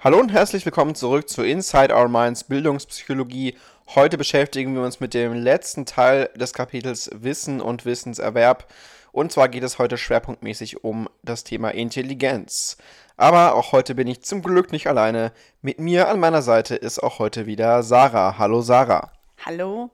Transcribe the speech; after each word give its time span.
Hallo 0.00 0.20
und 0.20 0.32
herzlich 0.32 0.64
willkommen 0.64 0.94
zurück 0.94 1.28
zu 1.28 1.42
Inside 1.42 1.92
Our 1.92 2.06
Minds 2.06 2.44
Bildungspsychologie. 2.44 3.56
Heute 3.96 4.16
beschäftigen 4.16 4.72
wir 4.76 4.82
uns 4.82 5.00
mit 5.00 5.12
dem 5.12 5.32
letzten 5.32 5.86
Teil 5.86 6.30
des 6.36 6.52
Kapitels 6.52 7.10
Wissen 7.12 7.60
und 7.60 7.84
Wissenserwerb. 7.84 8.72
Und 9.10 9.32
zwar 9.32 9.48
geht 9.48 9.64
es 9.64 9.80
heute 9.80 9.98
schwerpunktmäßig 9.98 10.84
um 10.84 11.08
das 11.24 11.42
Thema 11.42 11.70
Intelligenz. 11.70 12.76
Aber 13.16 13.56
auch 13.56 13.72
heute 13.72 13.96
bin 13.96 14.06
ich 14.06 14.22
zum 14.22 14.40
Glück 14.40 14.70
nicht 14.70 14.86
alleine. 14.86 15.32
Mit 15.62 15.80
mir 15.80 16.06
an 16.06 16.20
meiner 16.20 16.42
Seite 16.42 16.76
ist 16.76 17.02
auch 17.02 17.18
heute 17.18 17.46
wieder 17.46 17.82
Sarah. 17.82 18.38
Hallo 18.38 18.60
Sarah. 18.60 19.10
Hallo. 19.44 19.90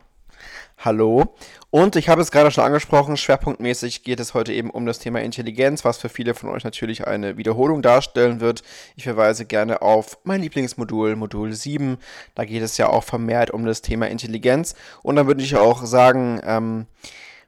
Hallo. 0.78 1.34
Und 1.70 1.96
ich 1.96 2.08
habe 2.08 2.20
es 2.20 2.30
gerade 2.30 2.50
schon 2.50 2.64
angesprochen, 2.64 3.16
schwerpunktmäßig 3.16 4.02
geht 4.02 4.20
es 4.20 4.34
heute 4.34 4.52
eben 4.52 4.70
um 4.70 4.84
das 4.84 4.98
Thema 4.98 5.22
Intelligenz, 5.22 5.84
was 5.84 5.96
für 5.98 6.08
viele 6.08 6.34
von 6.34 6.50
euch 6.50 6.64
natürlich 6.64 7.06
eine 7.06 7.38
Wiederholung 7.38 7.80
darstellen 7.80 8.40
wird. 8.40 8.62
Ich 8.96 9.04
verweise 9.04 9.46
gerne 9.46 9.80
auf 9.80 10.18
mein 10.24 10.42
Lieblingsmodul, 10.42 11.16
Modul 11.16 11.52
7. 11.52 11.96
Da 12.34 12.44
geht 12.44 12.62
es 12.62 12.76
ja 12.76 12.88
auch 12.88 13.04
vermehrt 13.04 13.50
um 13.50 13.64
das 13.64 13.80
Thema 13.80 14.08
Intelligenz. 14.08 14.74
Und 15.02 15.16
dann 15.16 15.26
würde 15.26 15.42
ich 15.42 15.56
auch 15.56 15.84
sagen, 15.86 16.40
ähm, 16.44 16.86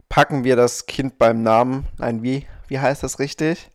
packen 0.08 0.44
wir 0.44 0.56
das 0.56 0.86
Kind 0.86 1.18
beim 1.18 1.42
Namen. 1.42 1.86
Nein, 1.98 2.22
wie, 2.22 2.46
wie 2.68 2.78
heißt 2.78 3.02
das 3.02 3.18
richtig? 3.18 3.70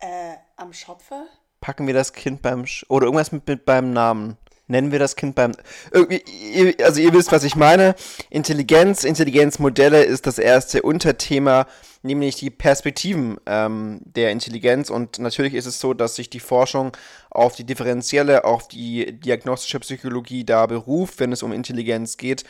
Äh, 0.00 0.36
am 0.56 0.72
Schopfe? 0.72 1.26
Packen 1.60 1.86
wir 1.86 1.94
das 1.94 2.12
Kind 2.12 2.40
beim, 2.40 2.64
Sch 2.64 2.86
oder 2.88 3.06
irgendwas 3.06 3.32
mit, 3.32 3.46
mit 3.46 3.66
beim 3.66 3.92
Namen 3.92 4.38
nennen 4.68 4.92
wir 4.92 4.98
das 4.98 5.16
Kind 5.16 5.34
beim. 5.34 5.52
Also 5.92 7.00
ihr 7.00 7.12
wisst, 7.12 7.32
was 7.32 7.44
ich 7.44 7.56
meine. 7.56 7.94
Intelligenz, 8.30 9.04
Intelligenzmodelle 9.04 10.04
ist 10.04 10.26
das 10.26 10.38
erste 10.38 10.82
Unterthema, 10.82 11.66
nämlich 12.02 12.36
die 12.36 12.50
Perspektiven 12.50 13.38
ähm, 13.46 14.00
der 14.04 14.30
Intelligenz. 14.30 14.90
Und 14.90 15.18
natürlich 15.18 15.54
ist 15.54 15.66
es 15.66 15.80
so, 15.80 15.94
dass 15.94 16.14
sich 16.14 16.30
die 16.30 16.40
Forschung 16.40 16.96
auf 17.30 17.56
die 17.56 17.64
differenzielle, 17.64 18.44
auf 18.44 18.68
die 18.68 19.18
diagnostische 19.18 19.80
Psychologie 19.80 20.44
da 20.44 20.66
beruft, 20.66 21.18
wenn 21.18 21.32
es 21.32 21.42
um 21.42 21.52
Intelligenz 21.52 22.16
geht. 22.16 22.44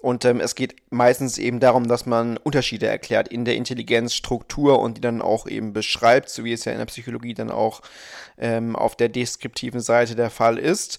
Und 0.00 0.26
ähm, 0.26 0.40
es 0.40 0.54
geht 0.54 0.76
meistens 0.90 1.38
eben 1.38 1.60
darum, 1.60 1.88
dass 1.88 2.04
man 2.04 2.36
Unterschiede 2.36 2.86
erklärt 2.86 3.26
in 3.26 3.46
der 3.46 3.56
Intelligenzstruktur 3.56 4.78
und 4.78 4.98
die 4.98 5.00
dann 5.00 5.22
auch 5.22 5.46
eben 5.46 5.72
beschreibt, 5.72 6.28
so 6.28 6.44
wie 6.44 6.52
es 6.52 6.66
ja 6.66 6.72
in 6.72 6.78
der 6.78 6.84
Psychologie 6.84 7.32
dann 7.32 7.50
auch 7.50 7.80
ähm, 8.36 8.76
auf 8.76 8.96
der 8.96 9.08
deskriptiven 9.08 9.80
Seite 9.80 10.14
der 10.14 10.28
Fall 10.28 10.58
ist 10.58 10.98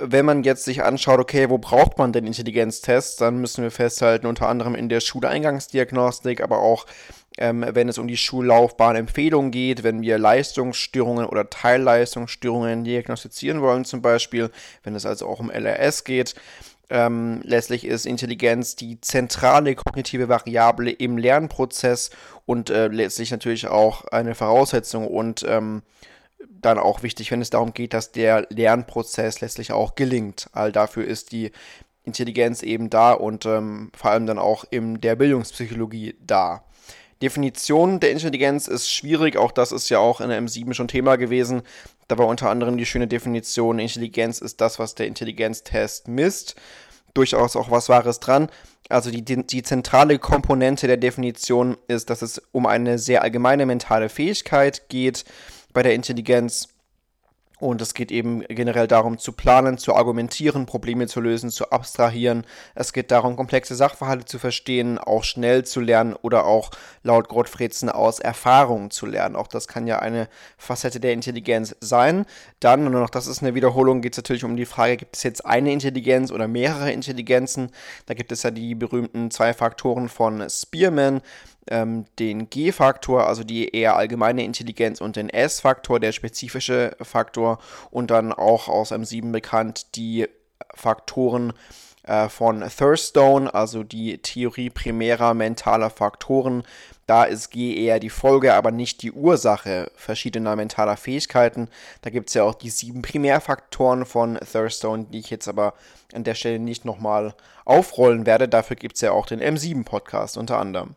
wenn 0.00 0.24
man 0.24 0.44
jetzt 0.44 0.64
sich 0.64 0.82
anschaut, 0.82 1.20
okay, 1.20 1.50
wo 1.50 1.58
braucht 1.58 1.98
man 1.98 2.12
denn 2.12 2.26
Intelligenztests, 2.26 3.16
dann 3.16 3.38
müssen 3.38 3.62
wir 3.62 3.70
festhalten, 3.70 4.26
unter 4.26 4.48
anderem 4.48 4.74
in 4.74 4.88
der 4.88 5.00
Schuleingangsdiagnostik, 5.00 6.40
aber 6.40 6.58
auch 6.58 6.86
ähm, 7.38 7.64
wenn 7.72 7.88
es 7.88 7.98
um 7.98 8.08
die 8.08 8.16
Schullaufbahnempfehlung 8.16 9.50
geht, 9.50 9.82
wenn 9.84 10.02
wir 10.02 10.18
Leistungsstörungen 10.18 11.26
oder 11.26 11.48
Teilleistungsstörungen 11.48 12.84
diagnostizieren 12.84 13.60
wollen, 13.60 13.84
zum 13.84 14.02
Beispiel, 14.02 14.50
wenn 14.82 14.94
es 14.94 15.06
also 15.06 15.26
auch 15.26 15.40
um 15.40 15.50
LRS 15.50 16.04
geht. 16.04 16.34
Ähm, 16.90 17.40
letztlich 17.44 17.84
ist 17.84 18.06
Intelligenz 18.06 18.74
die 18.74 19.00
zentrale 19.00 19.74
kognitive 19.74 20.28
Variable 20.28 20.90
im 20.90 21.18
Lernprozess 21.18 22.10
und 22.46 22.70
äh, 22.70 22.88
letztlich 22.88 23.30
natürlich 23.30 23.68
auch 23.68 24.06
eine 24.06 24.34
Voraussetzung 24.34 25.06
und 25.06 25.44
ähm, 25.46 25.82
dann 26.46 26.78
auch 26.78 27.02
wichtig, 27.02 27.30
wenn 27.30 27.40
es 27.40 27.50
darum 27.50 27.74
geht, 27.74 27.94
dass 27.94 28.12
der 28.12 28.46
Lernprozess 28.50 29.40
letztlich 29.40 29.72
auch 29.72 29.94
gelingt. 29.94 30.48
All 30.52 30.72
dafür 30.72 31.04
ist 31.04 31.32
die 31.32 31.52
Intelligenz 32.04 32.62
eben 32.62 32.90
da 32.90 33.12
und 33.12 33.46
ähm, 33.46 33.90
vor 33.94 34.10
allem 34.10 34.26
dann 34.26 34.38
auch 34.38 34.64
in 34.70 35.00
der 35.00 35.16
Bildungspsychologie 35.16 36.16
da. 36.24 36.64
Definition 37.20 37.98
der 38.00 38.12
Intelligenz 38.12 38.68
ist 38.68 38.90
schwierig, 38.90 39.36
auch 39.36 39.50
das 39.50 39.72
ist 39.72 39.88
ja 39.88 39.98
auch 39.98 40.20
in 40.20 40.28
der 40.28 40.40
M7 40.40 40.72
schon 40.72 40.88
Thema 40.88 41.16
gewesen. 41.16 41.62
Da 42.06 42.16
war 42.16 42.26
unter 42.26 42.48
anderem 42.48 42.78
die 42.78 42.86
schöne 42.86 43.08
Definition, 43.08 43.78
Intelligenz 43.78 44.40
ist 44.40 44.60
das, 44.60 44.78
was 44.78 44.94
der 44.94 45.08
Intelligenztest 45.08 46.08
misst. 46.08 46.54
Durchaus 47.14 47.56
auch 47.56 47.70
was 47.70 47.88
Wahres 47.88 48.20
dran. 48.20 48.48
Also 48.88 49.10
die, 49.10 49.22
die 49.22 49.62
zentrale 49.62 50.18
Komponente 50.18 50.86
der 50.86 50.96
Definition 50.96 51.76
ist, 51.88 52.08
dass 52.08 52.22
es 52.22 52.40
um 52.52 52.64
eine 52.66 52.98
sehr 52.98 53.22
allgemeine 53.22 53.66
mentale 53.66 54.08
Fähigkeit 54.08 54.88
geht, 54.88 55.24
bei 55.78 55.84
der 55.84 55.94
Intelligenz. 55.94 56.70
Und 57.60 57.80
es 57.80 57.94
geht 57.94 58.10
eben 58.10 58.40
generell 58.48 58.88
darum, 58.88 59.16
zu 59.16 59.30
planen, 59.30 59.78
zu 59.78 59.94
argumentieren, 59.94 60.66
Probleme 60.66 61.06
zu 61.06 61.20
lösen, 61.20 61.50
zu 61.50 61.70
abstrahieren. 61.70 62.44
Es 62.74 62.92
geht 62.92 63.12
darum, 63.12 63.36
komplexe 63.36 63.76
Sachverhalte 63.76 64.24
zu 64.24 64.40
verstehen, 64.40 64.98
auch 64.98 65.22
schnell 65.22 65.64
zu 65.64 65.78
lernen 65.78 66.14
oder 66.14 66.46
auch 66.46 66.72
laut 67.04 67.28
Gottfriedsen 67.28 67.90
aus 67.90 68.18
Erfahrung 68.18 68.90
zu 68.90 69.06
lernen. 69.06 69.36
Auch 69.36 69.46
das 69.46 69.68
kann 69.68 69.86
ja 69.86 70.00
eine 70.00 70.28
Facette 70.56 70.98
der 70.98 71.12
Intelligenz 71.12 71.76
sein. 71.80 72.26
Dann, 72.58 72.84
und 72.84 72.92
noch 72.92 73.10
das 73.10 73.28
ist 73.28 73.40
eine 73.40 73.54
Wiederholung, 73.54 74.02
geht 74.02 74.14
es 74.14 74.18
natürlich 74.18 74.44
um 74.44 74.56
die 74.56 74.66
Frage, 74.66 74.96
gibt 74.96 75.16
es 75.16 75.22
jetzt 75.22 75.46
eine 75.46 75.72
Intelligenz 75.72 76.32
oder 76.32 76.48
mehrere 76.48 76.90
Intelligenzen? 76.90 77.70
Da 78.06 78.14
gibt 78.14 78.32
es 78.32 78.42
ja 78.42 78.50
die 78.50 78.74
berühmten 78.74 79.30
zwei 79.30 79.54
Faktoren 79.54 80.08
von 80.08 80.44
Spearman 80.50 81.20
ähm, 81.70 82.06
den 82.18 82.50
G-Faktor, 82.50 83.26
also 83.26 83.44
die 83.44 83.74
eher 83.74 83.96
allgemeine 83.96 84.44
Intelligenz, 84.44 85.00
und 85.00 85.16
den 85.16 85.30
S-Faktor, 85.30 86.00
der 86.00 86.12
spezifische 86.12 86.96
Faktor, 87.00 87.58
und 87.90 88.10
dann 88.10 88.32
auch 88.32 88.68
aus 88.68 88.92
M7 88.92 89.32
bekannt 89.32 89.96
die 89.96 90.28
Faktoren 90.74 91.52
äh, 92.08 92.28
von 92.28 92.64
Thurstone, 92.68 93.52
also 93.52 93.84
die 93.84 94.18
Theorie 94.18 94.70
primärer 94.70 95.34
mentaler 95.34 95.90
Faktoren. 95.90 96.64
Da 97.06 97.24
ist 97.24 97.50
G 97.50 97.74
eher 97.74 98.00
die 98.00 98.10
Folge, 98.10 98.54
aber 98.54 98.70
nicht 98.70 99.02
die 99.02 99.12
Ursache 99.12 99.90
verschiedener 99.94 100.56
mentaler 100.56 100.96
Fähigkeiten. 100.96 101.68
Da 102.02 102.10
gibt 102.10 102.28
es 102.28 102.34
ja 102.34 102.44
auch 102.44 102.54
die 102.54 102.70
sieben 102.70 103.02
Primärfaktoren 103.02 104.04
von 104.04 104.38
Thurstone, 104.40 105.06
die 105.10 105.18
ich 105.18 105.30
jetzt 105.30 105.48
aber 105.48 105.74
an 106.12 106.24
der 106.24 106.34
Stelle 106.34 106.58
nicht 106.58 106.84
nochmal 106.84 107.34
aufrollen 107.64 108.26
werde. 108.26 108.48
Dafür 108.48 108.76
gibt 108.76 108.96
es 108.96 109.02
ja 109.02 109.12
auch 109.12 109.26
den 109.26 109.40
M7-Podcast 109.40 110.36
unter 110.36 110.58
anderem. 110.58 110.96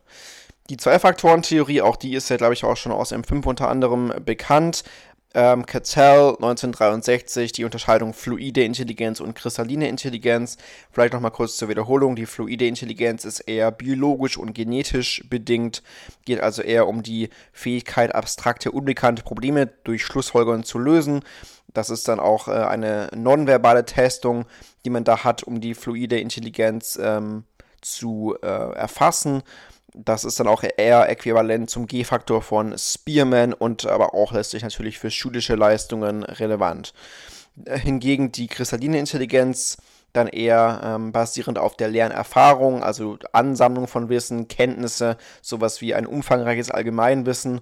Die 0.72 0.78
Zwei-Faktoren-Theorie, 0.78 1.82
auch 1.82 1.96
die 1.96 2.14
ist 2.14 2.30
ja, 2.30 2.38
glaube 2.38 2.54
ich, 2.54 2.64
auch 2.64 2.78
schon 2.78 2.92
aus 2.92 3.12
M5 3.12 3.44
unter 3.46 3.68
anderem 3.68 4.10
bekannt. 4.24 4.84
Ähm, 5.34 5.66
Cattell 5.66 6.28
1963, 6.36 7.52
die 7.52 7.66
Unterscheidung 7.66 8.14
fluide 8.14 8.64
Intelligenz 8.64 9.20
und 9.20 9.34
kristalline 9.34 9.86
Intelligenz. 9.86 10.56
Vielleicht 10.90 11.12
nochmal 11.12 11.30
kurz 11.30 11.58
zur 11.58 11.68
Wiederholung. 11.68 12.16
Die 12.16 12.24
fluide 12.24 12.66
Intelligenz 12.66 13.26
ist 13.26 13.40
eher 13.40 13.70
biologisch 13.70 14.38
und 14.38 14.54
genetisch 14.54 15.22
bedingt, 15.28 15.82
geht 16.24 16.40
also 16.40 16.62
eher 16.62 16.88
um 16.88 17.02
die 17.02 17.28
Fähigkeit, 17.52 18.14
abstrakte, 18.14 18.70
unbekannte 18.70 19.24
Probleme 19.24 19.66
durch 19.84 20.02
Schlussfolgerungen 20.02 20.64
zu 20.64 20.78
lösen. 20.78 21.20
Das 21.74 21.90
ist 21.90 22.08
dann 22.08 22.18
auch 22.18 22.48
äh, 22.48 22.52
eine 22.52 23.10
nonverbale 23.14 23.84
Testung, 23.84 24.46
die 24.86 24.90
man 24.90 25.04
da 25.04 25.22
hat, 25.22 25.42
um 25.42 25.60
die 25.60 25.74
fluide 25.74 26.18
Intelligenz 26.18 26.98
ähm, 26.98 27.44
zu 27.82 28.36
äh, 28.40 28.46
erfassen. 28.46 29.42
Das 29.94 30.24
ist 30.24 30.40
dann 30.40 30.48
auch 30.48 30.62
eher 30.76 31.08
äquivalent 31.08 31.68
zum 31.68 31.86
G-Faktor 31.86 32.40
von 32.40 32.76
Spearman 32.78 33.52
und 33.52 33.86
aber 33.86 34.14
auch 34.14 34.32
letztlich 34.32 34.62
natürlich 34.62 34.98
für 34.98 35.10
schulische 35.10 35.54
Leistungen 35.54 36.22
relevant. 36.22 36.94
Hingegen 37.66 38.32
die 38.32 38.46
kristalline 38.46 38.98
Intelligenz 38.98 39.76
dann 40.12 40.28
eher 40.28 40.80
ähm, 40.84 41.12
basierend 41.12 41.58
auf 41.58 41.76
der 41.76 41.88
Lernerfahrung, 41.88 42.82
also 42.82 43.18
Ansammlung 43.32 43.86
von 43.86 44.08
Wissen, 44.08 44.48
Kenntnisse, 44.48 45.16
sowas 45.40 45.80
wie 45.80 45.94
ein 45.94 46.06
umfangreiches 46.06 46.70
Allgemeinwissen 46.70 47.60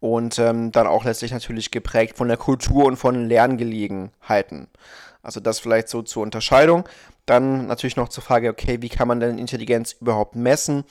und 0.00 0.38
ähm, 0.38 0.72
dann 0.72 0.86
auch 0.86 1.04
letztlich 1.04 1.32
natürlich 1.32 1.70
geprägt 1.70 2.16
von 2.16 2.28
der 2.28 2.36
Kultur 2.36 2.84
und 2.84 2.96
von 2.96 3.26
Lerngelegenheiten. 3.26 4.68
Also 5.22 5.40
das 5.40 5.60
vielleicht 5.60 5.88
so 5.88 6.02
zur 6.02 6.22
Unterscheidung. 6.22 6.86
Dann 7.26 7.66
natürlich 7.66 7.96
noch 7.96 8.10
zur 8.10 8.22
Frage, 8.22 8.50
okay, 8.50 8.82
wie 8.82 8.90
kann 8.90 9.08
man 9.08 9.20
denn 9.20 9.38
Intelligenz 9.38 9.96
überhaupt 9.98 10.36
messen? 10.36 10.84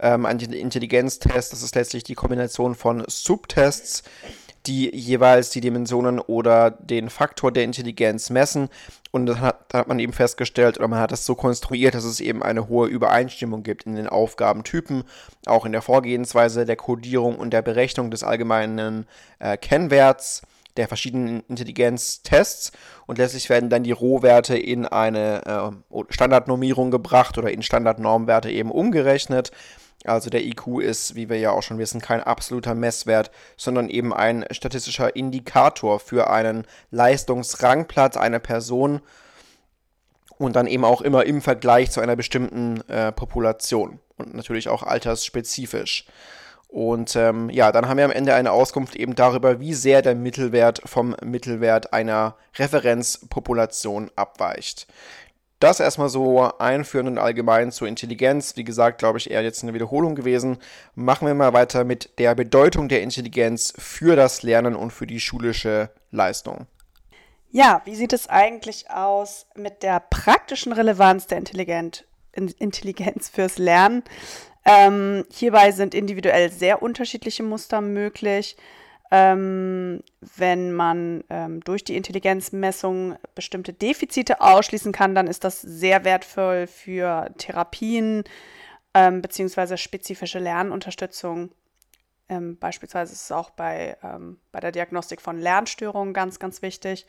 Ähm, 0.00 0.26
ein 0.26 0.38
Intelligenztest. 0.38 1.52
Das 1.52 1.62
ist 1.62 1.74
letztlich 1.74 2.04
die 2.04 2.14
Kombination 2.14 2.74
von 2.74 3.04
Subtests, 3.06 4.02
die 4.66 4.94
jeweils 4.94 5.50
die 5.50 5.60
Dimensionen 5.60 6.18
oder 6.18 6.70
den 6.70 7.10
Faktor 7.10 7.52
der 7.52 7.64
Intelligenz 7.64 8.30
messen. 8.30 8.68
Und 9.10 9.26
dann 9.26 9.40
hat, 9.40 9.66
dann 9.68 9.80
hat 9.82 9.88
man 9.88 9.98
eben 9.98 10.12
festgestellt, 10.12 10.78
oder 10.78 10.88
man 10.88 11.00
hat 11.00 11.12
es 11.12 11.26
so 11.26 11.34
konstruiert, 11.34 11.94
dass 11.94 12.04
es 12.04 12.20
eben 12.20 12.42
eine 12.42 12.68
hohe 12.68 12.88
Übereinstimmung 12.88 13.62
gibt 13.62 13.84
in 13.84 13.94
den 13.94 14.08
Aufgabentypen, 14.08 15.04
auch 15.46 15.66
in 15.66 15.72
der 15.72 15.82
Vorgehensweise 15.82 16.64
der 16.64 16.76
Codierung 16.76 17.36
und 17.36 17.50
der 17.52 17.62
Berechnung 17.62 18.10
des 18.10 18.24
allgemeinen 18.24 19.06
äh, 19.38 19.56
Kennwerts 19.56 20.42
der 20.76 20.88
verschiedenen 20.88 21.44
Intelligenztests 21.48 22.72
und 23.06 23.18
letztlich 23.18 23.48
werden 23.48 23.70
dann 23.70 23.84
die 23.84 23.92
Rohwerte 23.92 24.56
in 24.56 24.86
eine 24.86 25.44
äh, 25.92 26.02
Standardnormierung 26.08 26.90
gebracht 26.90 27.38
oder 27.38 27.52
in 27.52 27.62
Standardnormwerte 27.62 28.50
eben 28.50 28.70
umgerechnet. 28.70 29.52
Also 30.04 30.30
der 30.30 30.44
IQ 30.44 30.80
ist, 30.80 31.14
wie 31.14 31.28
wir 31.28 31.38
ja 31.38 31.50
auch 31.50 31.62
schon 31.62 31.78
wissen, 31.78 32.00
kein 32.00 32.22
absoluter 32.22 32.74
Messwert, 32.74 33.30
sondern 33.56 33.88
eben 33.88 34.12
ein 34.12 34.44
statistischer 34.50 35.16
Indikator 35.16 35.98
für 35.98 36.30
einen 36.30 36.66
Leistungsrangplatz 36.90 38.16
einer 38.16 38.38
Person 38.38 39.00
und 40.38 40.56
dann 40.56 40.66
eben 40.66 40.84
auch 40.84 41.00
immer 41.00 41.24
im 41.24 41.40
Vergleich 41.40 41.90
zu 41.90 42.00
einer 42.00 42.16
bestimmten 42.16 42.80
äh, 42.88 43.12
Population 43.12 43.98
und 44.16 44.34
natürlich 44.34 44.68
auch 44.68 44.82
altersspezifisch. 44.82 46.06
Und 46.68 47.14
ähm, 47.14 47.50
ja, 47.50 47.70
dann 47.70 47.88
haben 47.88 47.98
wir 47.98 48.04
am 48.04 48.10
Ende 48.10 48.34
eine 48.34 48.50
Auskunft 48.50 48.96
eben 48.96 49.14
darüber, 49.14 49.60
wie 49.60 49.74
sehr 49.74 50.02
der 50.02 50.16
Mittelwert 50.16 50.82
vom 50.84 51.14
Mittelwert 51.22 51.92
einer 51.92 52.36
Referenzpopulation 52.56 54.10
abweicht. 54.16 54.88
Das 55.64 55.80
erstmal 55.80 56.10
so 56.10 56.42
einführend 56.58 57.08
und 57.08 57.16
allgemein 57.16 57.72
zur 57.72 57.88
Intelligenz. 57.88 58.54
Wie 58.58 58.64
gesagt, 58.64 58.98
glaube 58.98 59.16
ich, 59.16 59.30
eher 59.30 59.42
jetzt 59.42 59.62
eine 59.62 59.72
Wiederholung 59.72 60.14
gewesen. 60.14 60.58
Machen 60.94 61.26
wir 61.26 61.32
mal 61.32 61.54
weiter 61.54 61.84
mit 61.84 62.18
der 62.18 62.34
Bedeutung 62.34 62.90
der 62.90 63.00
Intelligenz 63.00 63.72
für 63.78 64.14
das 64.14 64.42
Lernen 64.42 64.76
und 64.76 64.90
für 64.90 65.06
die 65.06 65.20
schulische 65.20 65.88
Leistung. 66.10 66.66
Ja, 67.50 67.80
wie 67.86 67.94
sieht 67.94 68.12
es 68.12 68.28
eigentlich 68.28 68.90
aus 68.90 69.46
mit 69.54 69.82
der 69.82 70.00
praktischen 70.00 70.74
Relevanz 70.74 71.28
der 71.28 71.38
Intelligenz 71.38 72.02
fürs 73.32 73.56
Lernen? 73.56 74.04
Ähm, 74.66 75.24
hierbei 75.32 75.72
sind 75.72 75.94
individuell 75.94 76.52
sehr 76.52 76.82
unterschiedliche 76.82 77.42
Muster 77.42 77.80
möglich. 77.80 78.58
Ähm, 79.10 80.02
wenn 80.36 80.72
man 80.72 81.24
ähm, 81.30 81.60
durch 81.60 81.84
die 81.84 81.96
Intelligenzmessung 81.96 83.16
bestimmte 83.34 83.72
Defizite 83.72 84.40
ausschließen 84.40 84.92
kann, 84.92 85.14
dann 85.14 85.26
ist 85.26 85.44
das 85.44 85.60
sehr 85.60 86.04
wertvoll 86.04 86.66
für 86.66 87.30
Therapien 87.38 88.24
ähm, 88.94 89.20
bzw. 89.22 89.76
spezifische 89.76 90.38
Lernunterstützung. 90.38 91.50
Ähm, 92.28 92.56
beispielsweise 92.58 93.12
ist 93.12 93.24
es 93.24 93.32
auch 93.32 93.50
bei, 93.50 93.96
ähm, 94.02 94.38
bei 94.50 94.60
der 94.60 94.72
Diagnostik 94.72 95.20
von 95.20 95.38
Lernstörungen 95.38 96.14
ganz, 96.14 96.38
ganz 96.38 96.62
wichtig. 96.62 97.06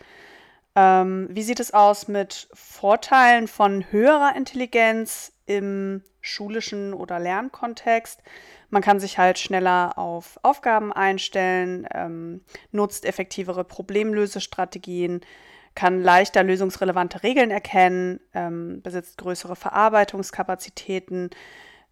Ähm, 0.75 1.27
wie 1.31 1.43
sieht 1.43 1.59
es 1.59 1.73
aus 1.73 2.07
mit 2.07 2.49
Vorteilen 2.53 3.47
von 3.47 3.91
höherer 3.91 4.35
Intelligenz 4.35 5.31
im 5.45 6.01
schulischen 6.21 6.93
oder 6.93 7.19
Lernkontext? 7.19 8.21
Man 8.69 8.81
kann 8.81 8.99
sich 8.99 9.17
halt 9.17 9.39
schneller 9.39 9.97
auf 9.97 10.37
Aufgaben 10.43 10.91
einstellen, 10.91 11.87
ähm, 11.93 12.43
nutzt 12.71 13.05
effektivere 13.05 13.63
Problemlösestrategien, 13.63 15.21
kann 15.75 16.01
leichter 16.01 16.43
lösungsrelevante 16.43 17.23
Regeln 17.23 17.51
erkennen, 17.51 18.19
ähm, 18.33 18.81
besitzt 18.81 19.17
größere 19.17 19.55
Verarbeitungskapazitäten 19.55 21.29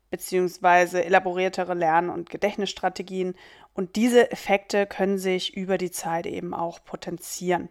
beziehungsweise 0.10 1.04
elaboriertere 1.04 1.74
Lern- 1.74 2.10
und 2.10 2.30
Gedächtnisstrategien. 2.30 3.36
Und 3.74 3.96
diese 3.96 4.32
Effekte 4.32 4.86
können 4.86 5.18
sich 5.18 5.58
über 5.58 5.78
die 5.78 5.90
Zeit 5.90 6.28
eben 6.28 6.54
auch 6.54 6.84
potenzieren. 6.86 7.70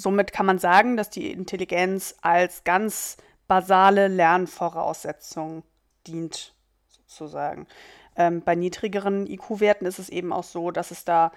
Somit 0.00 0.32
kann 0.32 0.46
man 0.46 0.60
sagen, 0.60 0.96
dass 0.96 1.10
die 1.10 1.32
Intelligenz 1.32 2.14
als 2.22 2.62
ganz 2.62 3.16
basale 3.48 4.06
Lernvoraussetzung 4.06 5.64
dient, 6.06 6.54
sozusagen. 6.88 7.66
Ähm, 8.14 8.42
bei 8.42 8.54
niedrigeren 8.54 9.26
IQ-Werten 9.26 9.86
ist 9.86 9.98
es 9.98 10.08
eben 10.08 10.32
auch 10.32 10.44
so, 10.44 10.70
dass 10.70 10.92
es 10.92 11.04
da 11.04 11.32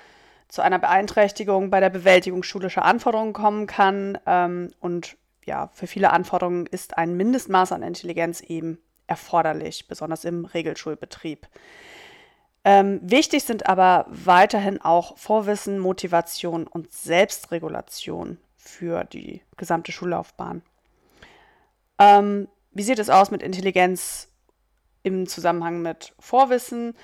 zu 0.47 0.61
einer 0.61 0.77
Beeinträchtigung 0.77 1.71
bei 1.71 1.79
der 1.79 1.89
Bewältigung 1.89 2.43
schulischer 2.43 2.85
Anforderungen 2.85 3.33
kommen 3.33 3.65
kann. 3.65 4.19
Ähm, 4.27 4.71
und 4.79 5.17
ja, 5.43 5.69
für 5.73 5.87
viele 5.87 6.11
Anforderungen 6.11 6.67
ist 6.67 6.99
ein 6.99 7.17
Mindestmaß 7.17 7.71
an 7.71 7.81
Intelligenz 7.81 8.41
eben 8.41 8.77
erforderlich, 9.07 9.87
besonders 9.87 10.23
im 10.23 10.45
Regelschulbetrieb. 10.45 11.47
Ähm, 12.63 12.99
wichtig 13.01 13.43
sind 13.43 13.67
aber 13.67 14.05
weiterhin 14.07 14.79
auch 14.79 15.17
Vorwissen, 15.17 15.79
Motivation 15.79 16.67
und 16.67 16.91
Selbstregulation 16.91 18.37
für 18.63 19.03
die 19.03 19.41
gesamte 19.57 19.91
Schullaufbahn. 19.91 20.61
Ähm, 21.99 22.47
wie 22.71 22.83
sieht 22.83 22.99
es 22.99 23.09
aus 23.09 23.31
mit 23.31 23.43
Intelligenz 23.43 24.29
im 25.03 25.27
Zusammenhang 25.27 25.81
mit 25.81 26.13
Vorwissen? 26.19 26.95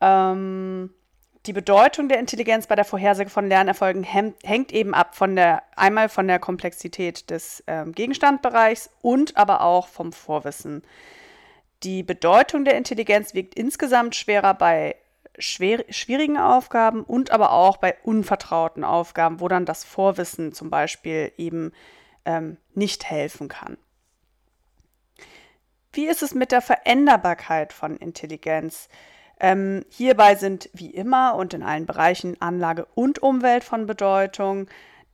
Ähm, 0.00 0.90
die 1.46 1.52
Bedeutung 1.52 2.08
der 2.08 2.18
Intelligenz 2.18 2.66
bei 2.66 2.76
der 2.76 2.84
Vorhersage 2.84 3.30
von 3.30 3.48
Lernerfolgen 3.48 4.04
hängt 4.04 4.72
eben 4.72 4.94
ab 4.94 5.16
von 5.16 5.34
der 5.34 5.62
einmal 5.76 6.08
von 6.08 6.28
der 6.28 6.38
Komplexität 6.38 7.30
des 7.30 7.64
ähm, 7.66 7.92
Gegenstandbereichs 7.92 8.90
und 9.02 9.36
aber 9.36 9.62
auch 9.62 9.88
vom 9.88 10.12
Vorwissen. 10.12 10.82
Die 11.82 12.04
Bedeutung 12.04 12.64
der 12.64 12.76
Intelligenz 12.76 13.34
wirkt 13.34 13.54
insgesamt 13.54 14.14
schwerer 14.14 14.54
bei 14.54 14.94
schwer, 15.38 15.84
schwierigen 15.90 16.38
Aufgaben 16.38 17.02
und 17.02 17.30
aber 17.30 17.52
auch 17.52 17.76
bei 17.76 17.96
unvertrauten 18.02 18.84
Aufgaben, 18.84 19.40
wo 19.40 19.48
dann 19.48 19.64
das 19.64 19.84
Vorwissen 19.84 20.52
zum 20.52 20.70
Beispiel 20.70 21.32
eben 21.36 21.72
ähm, 22.24 22.56
nicht 22.74 23.04
helfen 23.04 23.48
kann. 23.48 23.76
Wie 25.92 26.06
ist 26.06 26.22
es 26.22 26.34
mit 26.34 26.52
der 26.52 26.62
Veränderbarkeit 26.62 27.72
von 27.72 27.96
Intelligenz? 27.96 28.88
Ähm, 29.38 29.84
hierbei 29.90 30.36
sind 30.36 30.70
wie 30.72 30.90
immer 30.90 31.34
und 31.34 31.52
in 31.52 31.62
allen 31.62 31.84
Bereichen 31.84 32.40
Anlage 32.40 32.86
und 32.94 33.18
Umwelt 33.18 33.64
von 33.64 33.86
Bedeutung. 33.86 34.68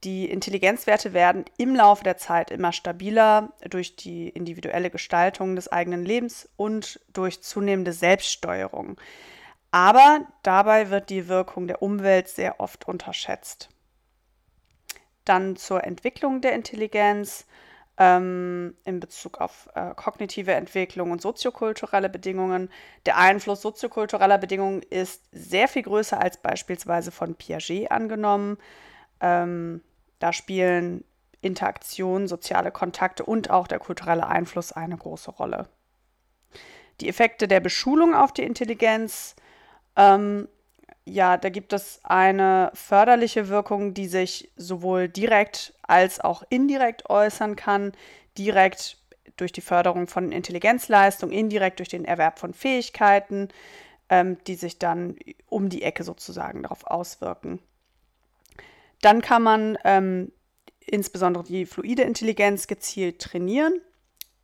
Die 0.04 0.30
Intelligenzwerte 0.30 1.12
werden 1.12 1.44
im 1.56 1.74
Laufe 1.74 2.04
der 2.04 2.18
Zeit 2.18 2.52
immer 2.52 2.72
stabiler 2.72 3.52
durch 3.68 3.96
die 3.96 4.28
individuelle 4.28 4.90
Gestaltung 4.90 5.56
des 5.56 5.66
eigenen 5.66 6.04
Lebens 6.04 6.48
und 6.56 7.00
durch 7.12 7.42
zunehmende 7.42 7.92
Selbststeuerung. 7.92 8.96
Aber 9.70 10.26
dabei 10.42 10.90
wird 10.90 11.10
die 11.10 11.28
Wirkung 11.28 11.66
der 11.66 11.82
Umwelt 11.82 12.28
sehr 12.28 12.60
oft 12.60 12.88
unterschätzt. 12.88 13.68
Dann 15.24 15.56
zur 15.56 15.84
Entwicklung 15.84 16.40
der 16.40 16.52
Intelligenz 16.54 17.46
ähm, 17.98 18.76
in 18.84 19.00
Bezug 19.00 19.40
auf 19.40 19.68
äh, 19.74 19.92
kognitive 19.94 20.54
Entwicklung 20.54 21.10
und 21.10 21.20
soziokulturelle 21.20 22.08
Bedingungen. 22.08 22.70
Der 23.04 23.18
Einfluss 23.18 23.60
soziokultureller 23.60 24.38
Bedingungen 24.38 24.82
ist 24.82 25.24
sehr 25.32 25.68
viel 25.68 25.82
größer 25.82 26.18
als 26.18 26.38
beispielsweise 26.38 27.10
von 27.10 27.34
Piaget 27.34 27.90
angenommen. 27.90 28.56
Ähm, 29.20 29.82
da 30.18 30.32
spielen 30.32 31.04
Interaktion, 31.40 32.26
soziale 32.26 32.70
Kontakte 32.70 33.24
und 33.24 33.50
auch 33.50 33.66
der 33.66 33.80
kulturelle 33.80 34.26
Einfluss 34.26 34.72
eine 34.72 34.96
große 34.96 35.30
Rolle. 35.32 35.68
Die 37.00 37.08
Effekte 37.08 37.46
der 37.46 37.60
Beschulung 37.60 38.14
auf 38.14 38.32
die 38.32 38.42
Intelligenz 38.42 39.36
ähm, 39.98 40.48
ja, 41.04 41.36
da 41.36 41.48
gibt 41.48 41.72
es 41.72 42.00
eine 42.04 42.70
förderliche 42.74 43.48
Wirkung, 43.48 43.94
die 43.94 44.08
sich 44.08 44.50
sowohl 44.56 45.08
direkt 45.08 45.74
als 45.82 46.20
auch 46.20 46.42
indirekt 46.48 47.10
äußern 47.10 47.56
kann. 47.56 47.92
Direkt 48.36 48.98
durch 49.36 49.52
die 49.52 49.60
Förderung 49.60 50.06
von 50.06 50.32
Intelligenzleistung, 50.32 51.30
indirekt 51.30 51.78
durch 51.78 51.88
den 51.88 52.04
Erwerb 52.04 52.38
von 52.38 52.54
Fähigkeiten, 52.54 53.48
ähm, 54.08 54.36
die 54.46 54.54
sich 54.54 54.78
dann 54.78 55.16
um 55.48 55.68
die 55.68 55.82
Ecke 55.82 56.04
sozusagen 56.04 56.62
darauf 56.62 56.86
auswirken. 56.86 57.60
Dann 59.00 59.22
kann 59.22 59.42
man 59.42 59.78
ähm, 59.84 60.32
insbesondere 60.80 61.44
die 61.44 61.66
fluide 61.66 62.02
Intelligenz 62.02 62.66
gezielt 62.66 63.20
trainieren. 63.20 63.80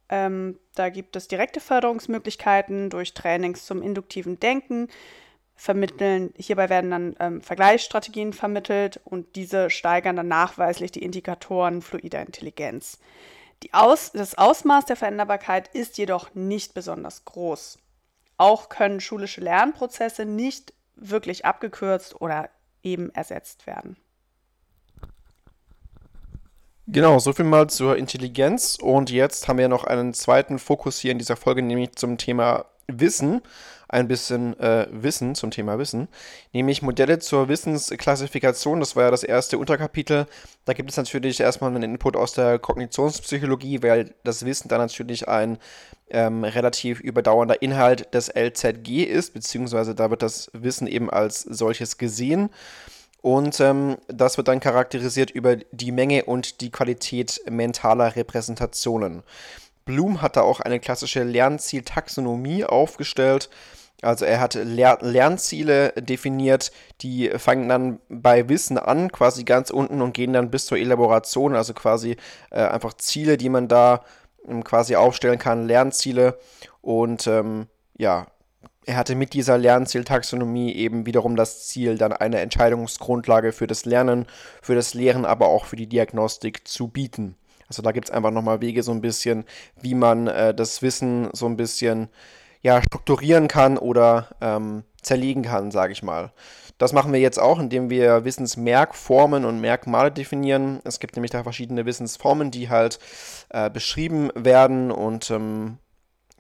Ähm, 0.09 0.59
da 0.75 0.91
gibt 0.91 1.17
es 1.17 1.29
direkte 1.29 1.61
Förderungsmöglichkeiten 1.61 2.91
durch 2.91 3.15
Trainings 3.15 3.67
zum 3.67 3.83
induktiven 3.83 4.39
Denken, 4.39 4.89
vermitteln. 5.57 6.33
Hierbei 6.37 6.69
werden 6.69 6.91
dann 6.91 7.17
ähm, 7.21 7.41
Vergleichsstrategien 7.41 8.33
vermittelt 8.33 9.01
und 9.05 9.37
diese 9.37 9.71
steigern 9.71 10.17
dann 10.17 10.29
nachweislich 10.29 10.91
die 10.93 11.03
Indikatoren 11.03 11.83
fluider 11.83 12.21
Intelligenz. 12.21 12.99
Aus, 13.73 14.13
das 14.13 14.37
Ausmaß 14.37 14.85
der 14.87 14.97
Veränderbarkeit 14.97 15.69
ist 15.69 15.97
jedoch 15.97 16.35
nicht 16.35 16.75
besonders 16.75 17.25
groß. 17.25 17.79
Auch 18.37 18.69
können 18.69 19.01
schulische 19.01 19.41
Lernprozesse 19.41 20.25
nicht 20.25 20.75
wirklich 20.97 21.45
abgekürzt 21.45 22.21
oder 22.21 22.51
eben 22.83 23.11
ersetzt 23.15 23.67
werden. 23.67 23.97
Genau, 26.87 27.19
soviel 27.19 27.47
mal 27.47 27.71
zur 27.71 27.97
Intelligenz. 27.97 28.77
Und 28.81 29.11
jetzt 29.11 29.49
haben 29.49 29.59
wir 29.59 29.69
noch 29.69 29.85
einen 29.85 30.13
zweiten 30.13 30.59
Fokus 30.59 30.99
hier 30.99 31.13
in 31.13 31.19
dieser 31.19 31.37
Folge, 31.37 31.63
nämlich 31.63 31.97
zum 31.97 32.19
Thema 32.19 32.67
Wissen 32.87 33.43
ein 33.89 34.09
bisschen 34.09 34.59
äh, 34.59 34.89
Wissen 34.91 35.35
zum 35.35 35.51
Thema 35.51 35.79
Wissen, 35.79 36.09
nämlich 36.53 36.83
Modelle 36.83 37.21
zur 37.21 37.49
Wissensklassifikation. 37.49 38.81
Das 38.81 38.97
war 38.97 39.05
ja 39.05 39.11
das 39.11 39.23
erste 39.23 39.57
Unterkapitel. 39.57 40.27
Da 40.65 40.73
gibt 40.73 40.91
es 40.91 40.97
natürlich 40.97 41.39
erstmal 41.39 41.71
einen 41.71 41.83
Input 41.83 42.17
aus 42.17 42.33
der 42.33 42.59
Kognitionspsychologie, 42.59 43.83
weil 43.83 44.15
das 44.25 44.45
Wissen 44.45 44.69
dann 44.69 44.81
natürlich 44.81 45.29
ein 45.29 45.59
ähm, 46.11 46.45
relativ 46.45 47.01
überdauernder 47.01 47.63
Inhalt 47.63 48.13
des 48.15 48.29
LZG 48.35 49.05
ist, 49.05 49.33
beziehungsweise 49.33 49.95
da 49.95 50.11
wird 50.11 50.23
das 50.23 50.51
Wissen 50.53 50.87
eben 50.87 51.09
als 51.09 51.43
solches 51.43 51.97
gesehen. 51.97 52.51
Und 53.23 53.59
ähm, 53.61 53.97
das 54.09 54.37
wird 54.37 54.49
dann 54.49 54.61
charakterisiert 54.61 55.31
über 55.31 55.57
die 55.57 55.93
Menge 55.93 56.25
und 56.25 56.61
die 56.61 56.71
Qualität 56.71 57.41
mentaler 57.49 58.17
Repräsentationen. 58.17 59.23
Bloom 59.85 60.23
hat 60.23 60.37
da 60.37 60.43
auch 60.43 60.61
eine 60.61 60.81
klassische 60.81 61.23
Lernzieltaxonomie 61.23 62.65
aufgestellt. 62.65 63.51
Also 64.03 64.25
er 64.25 64.41
hat 64.41 64.55
Ler 64.55 64.99
Lernziele 65.01 65.93
definiert, 65.93 66.73
die 67.01 67.31
fangen 67.31 67.69
dann 67.69 68.01
bei 68.09 68.49
Wissen 68.49 68.77
an, 68.77 69.11
quasi 69.11 69.45
ganz 69.45 69.71
unten 69.71 70.03
und 70.03 70.13
gehen 70.13 70.33
dann 70.33 70.51
bis 70.51 70.67
zur 70.67 70.79
Elaboration, 70.79 71.55
also 71.55 71.73
quasi 71.73 72.17
äh, 72.51 72.61
einfach 72.61 72.95
Ziele, 72.95 73.37
die 73.37 73.49
man 73.49 73.69
da 73.69 74.05
ähm, 74.47 74.63
quasi 74.63 74.97
aufstellen 74.97 75.39
kann, 75.39 75.67
Lernziele. 75.67 76.39
Und 76.83 77.27
ähm, 77.27 77.67
ja, 77.97 78.27
er 78.87 78.97
hatte 78.97 79.15
mit 79.15 79.33
dieser 79.33 79.57
Lernzieltaxonomie 79.57 80.75
eben 80.75 81.07
wiederum 81.07 81.37
das 81.37 81.67
Ziel, 81.67 81.97
dann 81.97 82.13
eine 82.13 82.41
Entscheidungsgrundlage 82.41 83.53
für 83.53 83.67
das 83.67 83.87
Lernen, 83.87 84.27
für 84.61 84.75
das 84.75 84.93
Lehren, 84.93 85.25
aber 85.25 85.49
auch 85.49 85.65
für 85.65 85.77
die 85.77 85.89
Diagnostik 85.89 86.69
zu 86.69 86.89
bieten. 86.89 87.37
Also 87.75 87.83
da 87.83 87.93
gibt 87.93 88.09
es 88.09 88.15
einfach 88.15 88.31
nochmal 88.31 88.61
Wege 88.61 88.83
so 88.83 88.93
ein 88.93 89.01
bisschen, 89.01 89.45
wie 89.81 89.95
man 89.95 90.29
äh, 90.29 90.55
das 90.55 90.81
Wissen 90.81 91.29
so 91.33 91.47
ein 91.47 91.57
bisschen 91.57 92.09
ja, 92.63 92.81
strukturieren 92.81 93.49
kann 93.49 93.77
oder 93.77 94.29
ähm, 94.41 94.85
zerlegen 95.03 95.43
kann, 95.43 95.71
sage 95.71 95.93
ich 95.93 96.03
mal. 96.03 96.33
Das 96.79 96.93
machen 96.93 97.13
wir 97.13 97.21
jetzt 97.21 97.39
auch, 97.39 97.59
indem 97.61 97.91
wir 97.91 98.25
Wissensmerkformen 98.25 99.45
und 99.45 99.61
Merkmale 99.61 100.11
definieren. 100.11 100.81
Es 100.85 100.99
gibt 100.99 101.17
nämlich 101.17 101.31
da 101.31 101.43
verschiedene 101.43 101.85
Wissensformen, 101.85 102.51
die 102.51 102.69
halt 102.69 102.99
äh, 103.51 103.71
beschrieben 103.71 104.31
werden 104.35 104.91
und 104.91 105.31
ähm, 105.31 105.79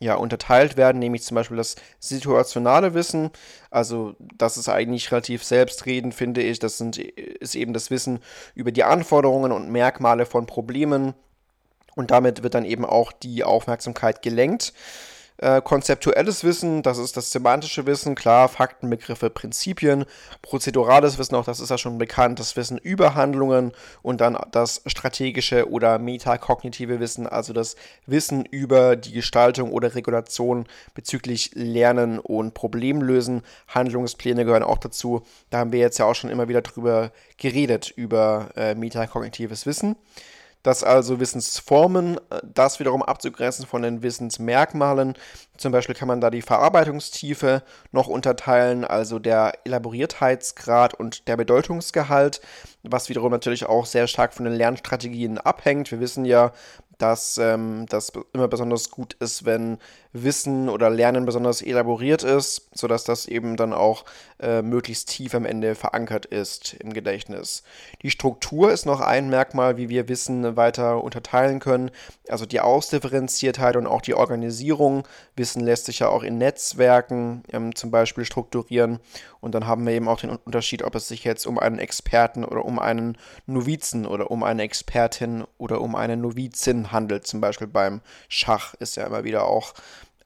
ja, 0.00 0.16
unterteilt 0.16 0.76
werden, 0.76 0.98
nämlich 0.98 1.22
zum 1.22 1.36
Beispiel 1.36 1.56
das 1.56 1.76
situationale 2.00 2.94
Wissen. 2.94 3.30
Also, 3.70 4.14
das 4.18 4.56
ist 4.56 4.68
eigentlich 4.68 5.10
relativ 5.12 5.44
selbstredend, 5.44 6.14
finde 6.14 6.42
ich. 6.42 6.58
Das 6.58 6.78
sind, 6.78 6.98
ist 6.98 7.54
eben 7.54 7.72
das 7.72 7.90
Wissen 7.90 8.20
über 8.54 8.72
die 8.72 8.84
Anforderungen 8.84 9.52
und 9.52 9.70
Merkmale 9.70 10.26
von 10.26 10.46
Problemen. 10.46 11.14
Und 11.94 12.10
damit 12.10 12.42
wird 12.42 12.54
dann 12.54 12.64
eben 12.64 12.84
auch 12.84 13.12
die 13.12 13.44
Aufmerksamkeit 13.44 14.20
gelenkt. 14.20 14.72
Äh, 15.38 15.60
konzeptuelles 15.62 16.44
Wissen, 16.44 16.82
das 16.84 16.98
ist 16.98 17.16
das 17.16 17.32
semantische 17.32 17.86
Wissen, 17.86 18.14
klar, 18.14 18.48
Fakten, 18.48 18.88
Begriffe, 18.88 19.30
Prinzipien, 19.30 20.04
prozedurales 20.42 21.18
Wissen, 21.18 21.34
auch 21.34 21.44
das 21.44 21.58
ist 21.58 21.70
ja 21.70 21.78
schon 21.78 21.98
bekannt, 21.98 22.38
das 22.38 22.54
Wissen 22.54 22.78
über 22.78 23.16
Handlungen 23.16 23.72
und 24.02 24.20
dann 24.20 24.38
das 24.52 24.82
strategische 24.86 25.68
oder 25.68 25.98
metakognitive 25.98 27.00
Wissen, 27.00 27.26
also 27.26 27.52
das 27.52 27.74
Wissen 28.06 28.44
über 28.44 28.94
die 28.94 29.10
Gestaltung 29.10 29.72
oder 29.72 29.96
Regulation 29.96 30.66
bezüglich 30.94 31.50
Lernen 31.54 32.20
und 32.20 32.54
Problemlösen. 32.54 33.42
Handlungspläne 33.66 34.44
gehören 34.44 34.62
auch 34.62 34.78
dazu. 34.78 35.22
Da 35.50 35.58
haben 35.58 35.72
wir 35.72 35.80
jetzt 35.80 35.98
ja 35.98 36.04
auch 36.04 36.14
schon 36.14 36.30
immer 36.30 36.46
wieder 36.46 36.62
drüber 36.62 37.10
geredet, 37.38 37.92
über 37.96 38.50
äh, 38.54 38.76
metakognitives 38.76 39.66
Wissen 39.66 39.96
dass 40.64 40.82
also 40.82 41.20
Wissensformen, 41.20 42.16
äh, 42.30 42.40
das 42.42 42.80
wiederum 42.80 43.04
abzugrenzen 43.04 43.66
von 43.66 43.82
den 43.82 44.02
Wissensmerkmalen. 44.02 45.14
Zum 45.56 45.70
Beispiel 45.70 45.94
kann 45.94 46.08
man 46.08 46.20
da 46.20 46.30
die 46.30 46.42
Verarbeitungstiefe 46.42 47.62
noch 47.92 48.08
unterteilen, 48.08 48.84
also 48.84 49.20
der 49.20 49.52
Elaboriertheitsgrad 49.64 50.94
und 50.94 51.28
der 51.28 51.36
Bedeutungsgehalt, 51.36 52.40
was 52.82 53.08
wiederum 53.08 53.30
natürlich 53.30 53.66
auch 53.66 53.86
sehr 53.86 54.08
stark 54.08 54.34
von 54.34 54.46
den 54.46 54.54
Lernstrategien 54.54 55.38
abhängt. 55.38 55.92
Wir 55.92 56.00
wissen 56.00 56.24
ja, 56.24 56.50
dass 56.98 57.38
ähm, 57.38 57.86
das 57.88 58.12
immer 58.32 58.48
besonders 58.48 58.90
gut 58.90 59.14
ist, 59.14 59.44
wenn 59.44 59.78
Wissen 60.12 60.68
oder 60.68 60.90
Lernen 60.90 61.26
besonders 61.26 61.60
elaboriert 61.60 62.22
ist, 62.22 62.68
sodass 62.72 63.02
das 63.02 63.26
eben 63.26 63.56
dann 63.56 63.72
auch 63.72 64.04
äh, 64.40 64.62
möglichst 64.62 65.08
tief 65.08 65.34
am 65.34 65.44
Ende 65.44 65.74
verankert 65.74 66.24
ist 66.26 66.74
im 66.74 66.92
Gedächtnis. 66.92 67.64
Die 68.02 68.10
Struktur 68.10 68.70
ist 68.70 68.86
noch 68.86 69.00
ein 69.00 69.28
Merkmal, 69.28 69.76
wie 69.76 69.88
wir 69.88 70.08
Wissen 70.08 70.56
weiter 70.56 71.02
unterteilen 71.02 71.58
können, 71.58 71.90
also 72.28 72.46
die 72.46 72.60
Ausdifferenziertheit 72.60 73.76
und 73.76 73.88
auch 73.88 74.02
die 74.02 74.14
Organisierung. 74.14 75.06
Wissen 75.34 75.64
lässt 75.64 75.86
sich 75.86 75.98
ja 75.98 76.08
auch 76.08 76.22
in 76.22 76.38
Netzwerken 76.38 77.42
ähm, 77.52 77.74
zum 77.74 77.90
Beispiel 77.90 78.24
strukturieren 78.24 79.00
und 79.40 79.54
dann 79.54 79.66
haben 79.66 79.84
wir 79.84 79.92
eben 79.92 80.08
auch 80.08 80.20
den 80.20 80.30
Unterschied, 80.30 80.84
ob 80.84 80.94
es 80.94 81.08
sich 81.08 81.24
jetzt 81.24 81.46
um 81.46 81.58
einen 81.58 81.78
Experten 81.78 82.44
oder 82.44 82.64
um 82.64 82.78
einen 82.78 83.18
Novizen 83.46 84.06
oder 84.06 84.30
um 84.30 84.42
eine 84.42 84.62
Expertin 84.62 85.44
oder 85.58 85.80
um 85.80 85.96
eine 85.96 86.16
Novizin 86.16 86.83
handelt. 86.92 87.26
Zum 87.26 87.40
Beispiel 87.40 87.66
beim 87.66 88.00
Schach 88.28 88.74
ist 88.74 88.96
ja 88.96 89.06
immer 89.06 89.24
wieder 89.24 89.44
auch 89.44 89.74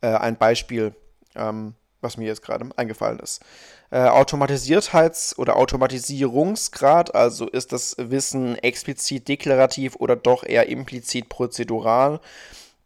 äh, 0.00 0.08
ein 0.08 0.36
Beispiel, 0.36 0.94
ähm, 1.34 1.74
was 2.00 2.16
mir 2.16 2.26
jetzt 2.26 2.42
gerade 2.42 2.68
eingefallen 2.76 3.18
ist. 3.18 3.42
Äh, 3.90 4.08
Automatisiertheits- 4.08 5.36
oder 5.36 5.56
Automatisierungsgrad, 5.56 7.14
also 7.14 7.48
ist 7.48 7.72
das 7.72 7.96
Wissen 7.98 8.56
explizit 8.56 9.28
deklarativ 9.28 9.96
oder 9.96 10.14
doch 10.14 10.44
eher 10.44 10.68
implizit 10.68 11.28
prozedural. 11.28 12.20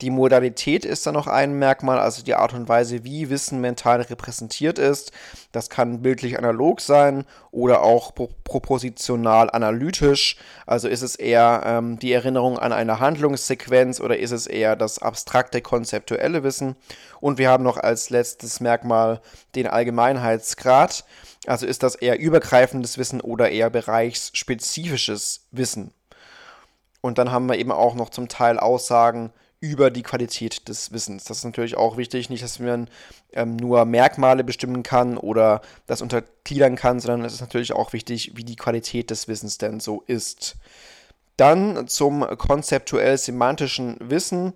Die 0.02 0.10
Modalität 0.10 0.84
ist 0.84 1.06
dann 1.06 1.14
noch 1.14 1.28
ein 1.28 1.54
Merkmal, 1.60 2.00
also 2.00 2.24
die 2.24 2.34
Art 2.34 2.54
und 2.54 2.68
Weise, 2.68 3.04
wie 3.04 3.30
Wissen 3.30 3.60
mental 3.60 4.00
repräsentiert 4.00 4.80
ist. 4.80 5.12
Das 5.52 5.70
kann 5.70 6.02
bildlich 6.02 6.36
analog 6.36 6.80
sein 6.80 7.24
oder 7.52 7.82
auch 7.82 8.12
pro 8.12 8.28
propositional 8.42 9.48
analytisch. 9.48 10.36
Also 10.66 10.88
ist 10.88 11.02
es 11.02 11.14
eher 11.14 11.62
ähm, 11.64 12.00
die 12.00 12.12
Erinnerung 12.12 12.58
an 12.58 12.72
eine 12.72 12.98
Handlungssequenz 12.98 14.00
oder 14.00 14.18
ist 14.18 14.32
es 14.32 14.48
eher 14.48 14.74
das 14.74 14.98
abstrakte 14.98 15.62
konzeptuelle 15.62 16.42
Wissen. 16.42 16.74
Und 17.20 17.38
wir 17.38 17.48
haben 17.48 17.62
noch 17.62 17.76
als 17.76 18.10
letztes 18.10 18.58
Merkmal 18.58 19.22
den 19.54 19.68
Allgemeinheitsgrad. 19.68 21.04
Also 21.46 21.64
ist 21.64 21.84
das 21.84 21.94
eher 21.94 22.18
übergreifendes 22.18 22.98
Wissen 22.98 23.20
oder 23.20 23.50
eher 23.50 23.70
bereichsspezifisches 23.70 25.46
Wissen. 25.52 25.94
Und 27.00 27.18
dann 27.18 27.30
haben 27.30 27.46
wir 27.48 27.56
eben 27.56 27.72
auch 27.72 27.94
noch 27.94 28.10
zum 28.10 28.28
Teil 28.28 28.58
Aussagen 28.58 29.32
über 29.62 29.92
die 29.92 30.02
Qualität 30.02 30.68
des 30.68 30.90
Wissens. 30.90 31.22
Das 31.22 31.38
ist 31.38 31.44
natürlich 31.44 31.76
auch 31.76 31.96
wichtig, 31.96 32.28
nicht, 32.28 32.42
dass 32.42 32.58
man 32.58 32.90
ähm, 33.32 33.54
nur 33.54 33.84
Merkmale 33.84 34.42
bestimmen 34.42 34.82
kann 34.82 35.16
oder 35.16 35.62
das 35.86 36.02
untergliedern 36.02 36.74
kann, 36.74 36.98
sondern 36.98 37.24
es 37.24 37.34
ist 37.34 37.42
natürlich 37.42 37.72
auch 37.72 37.92
wichtig, 37.92 38.32
wie 38.34 38.42
die 38.42 38.56
Qualität 38.56 39.10
des 39.10 39.28
Wissens 39.28 39.58
denn 39.58 39.78
so 39.78 40.02
ist. 40.08 40.56
Dann 41.36 41.86
zum 41.86 42.22
konzeptuell-semantischen 42.36 43.98
Wissen. 44.00 44.52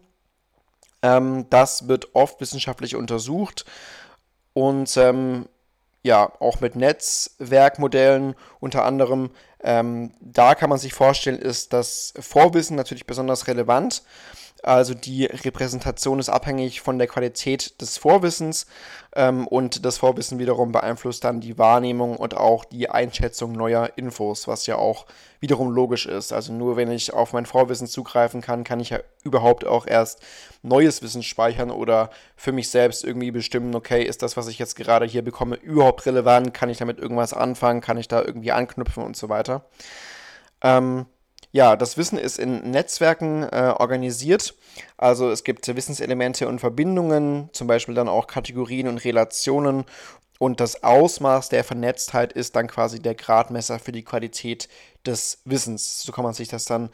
Ähm, 1.03 1.47
das 1.51 1.87
wird 1.87 2.17
oft 2.17 2.41
wissenschaftlich 2.41 2.97
untersucht 2.97 3.65
und 4.55 4.97
ähm, 4.97 5.47
ja, 6.03 6.33
auch 6.41 6.61
mit 6.61 6.75
Netzwerkmodellen 6.75 8.35
unter 8.59 8.85
anderem. 8.85 9.31
Ähm, 9.63 10.15
da 10.21 10.57
kann 10.57 10.69
man 10.69 10.81
sich 10.81 10.95
vorstellen, 10.95 11.39
ist 11.39 11.73
das 11.73 12.13
Vorwissen 12.19 12.77
natürlich 12.77 13.07
besonders 13.07 13.47
relevant. 13.47 14.03
Also 14.63 14.95
die 14.95 15.27
Repräsentation 15.27 16.19
ist 16.19 16.29
abhängig 16.29 16.81
von 16.81 16.99
der 16.99 17.07
Qualität 17.07 17.81
des 17.81 17.99
Vorwissens 17.99 18.67
ähm, 19.15 19.47
und 19.47 19.85
das 19.85 19.99
Vorwissen 19.99 20.39
wiederum 20.39 20.73
beeinflusst 20.73 21.25
dann 21.25 21.41
die 21.41 21.59
Wahrnehmung 21.59 22.17
und 22.17 22.37
auch 22.37 22.65
die 22.65 22.89
Einschätzung 22.89 23.53
neuer 23.53 23.91
Infos, 23.97 24.49
was 24.49 24.67
ja 24.67 24.77
auch 24.77 25.07
wiederum 25.41 25.71
logisch 25.71 26.07
ist. 26.07 26.33
Also 26.33 26.53
nur 26.53 26.77
wenn 26.77 26.91
ich 26.91 27.13
auf 27.13 27.33
mein 27.33 27.47
Vorwissen 27.47 27.87
zugreifen 27.87 28.41
kann, 28.41 28.65
kann 28.65 28.81
ich 28.81 28.91
ja 28.91 29.01
überhaupt 29.25 29.67
auch 29.67 29.87
erst 29.87 30.21
neues 30.63 31.03
Wissen 31.03 31.23
speichern 31.23 31.71
oder 31.71 32.11
für 32.35 32.53
mich 32.53 32.71
selbst 32.71 33.05
irgendwie 33.05 33.31
bestimmen, 33.31 33.75
okay, 33.75 34.03
ist 34.03 34.23
das, 34.23 34.37
was 34.37 34.49
ich 34.49 34.59
jetzt 34.59 34.75
gerade 34.75 35.05
hier 35.05 35.23
bekomme, 35.23 35.57
überhaupt 35.57 36.07
relevant? 36.07 36.55
Kann 36.55 36.71
ich 36.71 36.79
damit 36.79 36.99
irgendwas 36.99 37.35
anfangen? 37.35 37.83
Kann 37.83 37.99
ich 37.99 38.09
da 38.09 38.23
irgendwie 38.23 38.53
anknüpfen 38.53 39.03
und 39.03 39.17
so 39.17 39.29
weiter? 39.29 39.67
Ähm, 40.63 41.07
ja, 41.57 41.75
das 41.75 41.97
Wissen 41.97 42.19
ist 42.19 42.39
in 42.39 42.71
Netzwerken 42.71 43.43
äh, 43.45 43.73
organisiert. 43.79 44.55
Also 44.99 45.31
es 45.31 45.43
gibt 45.43 45.67
Wissenselemente 45.75 46.49
und 46.49 46.59
Verbindungen, 46.59 47.49
zum 47.53 47.67
Beispiel 47.67 47.95
dann 47.95 48.11
auch 48.11 48.27
Kategorien 48.27 48.89
und 48.89 49.03
Relationen. 49.07 49.87
Und 50.39 50.61
das 50.61 50.83
Ausmaß 50.83 51.49
der 51.49 51.65
Vernetztheit 51.65 52.35
ist 52.35 52.57
dann 52.57 52.67
quasi 52.67 53.01
der 53.01 53.15
Gradmesser 53.15 53.79
für 53.79 53.93
die 53.93 54.05
Qualität 54.05 54.69
des 55.07 55.41
Wissens. 55.47 56.03
So 56.03 56.13
kann 56.13 56.25
man 56.25 56.35
sich 56.35 56.49
das 56.49 56.67
dann 56.67 56.91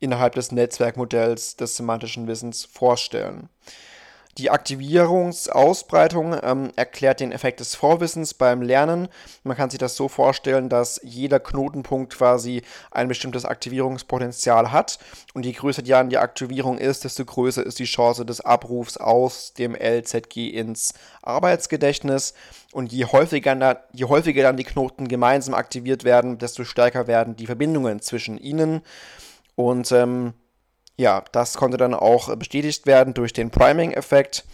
innerhalb 0.00 0.34
des 0.34 0.50
Netzwerkmodells 0.50 1.56
des 1.56 1.76
semantischen 1.76 2.26
Wissens 2.26 2.64
vorstellen. 2.64 3.50
Die 4.38 4.50
Aktivierungsausbreitung 4.50 6.36
ähm, 6.42 6.70
erklärt 6.76 7.20
den 7.20 7.32
Effekt 7.32 7.60
des 7.60 7.74
Vorwissens 7.74 8.34
beim 8.34 8.60
Lernen. 8.60 9.08
Man 9.44 9.56
kann 9.56 9.70
sich 9.70 9.78
das 9.78 9.96
so 9.96 10.08
vorstellen, 10.08 10.68
dass 10.68 11.00
jeder 11.02 11.40
Knotenpunkt 11.40 12.12
quasi 12.12 12.60
ein 12.90 13.08
bestimmtes 13.08 13.46
Aktivierungspotenzial 13.46 14.72
hat. 14.72 14.98
Und 15.32 15.46
je 15.46 15.52
größer 15.52 15.80
die, 15.80 15.94
die 16.10 16.18
Aktivierung 16.18 16.76
ist, 16.76 17.04
desto 17.04 17.24
größer 17.24 17.64
ist 17.64 17.78
die 17.78 17.84
Chance 17.84 18.26
des 18.26 18.42
Abrufs 18.42 18.98
aus 18.98 19.54
dem 19.54 19.74
LZG 19.74 20.50
ins 20.50 20.92
Arbeitsgedächtnis. 21.22 22.34
Und 22.72 22.92
je 22.92 23.06
häufiger, 23.06 23.84
je 23.92 24.04
häufiger 24.04 24.42
dann 24.42 24.58
die 24.58 24.64
Knoten 24.64 25.08
gemeinsam 25.08 25.54
aktiviert 25.54 26.04
werden, 26.04 26.36
desto 26.36 26.64
stärker 26.64 27.06
werden 27.06 27.36
die 27.36 27.46
Verbindungen 27.46 28.02
zwischen 28.02 28.36
ihnen. 28.36 28.82
Und 29.54 29.90
ähm, 29.92 30.34
ja, 30.96 31.24
das 31.32 31.54
konnte 31.54 31.76
dann 31.76 31.94
auch 31.94 32.34
bestätigt 32.36 32.86
werden 32.86 33.14
durch 33.14 33.32
den 33.32 33.50
Priming-Effekt. 33.50 34.44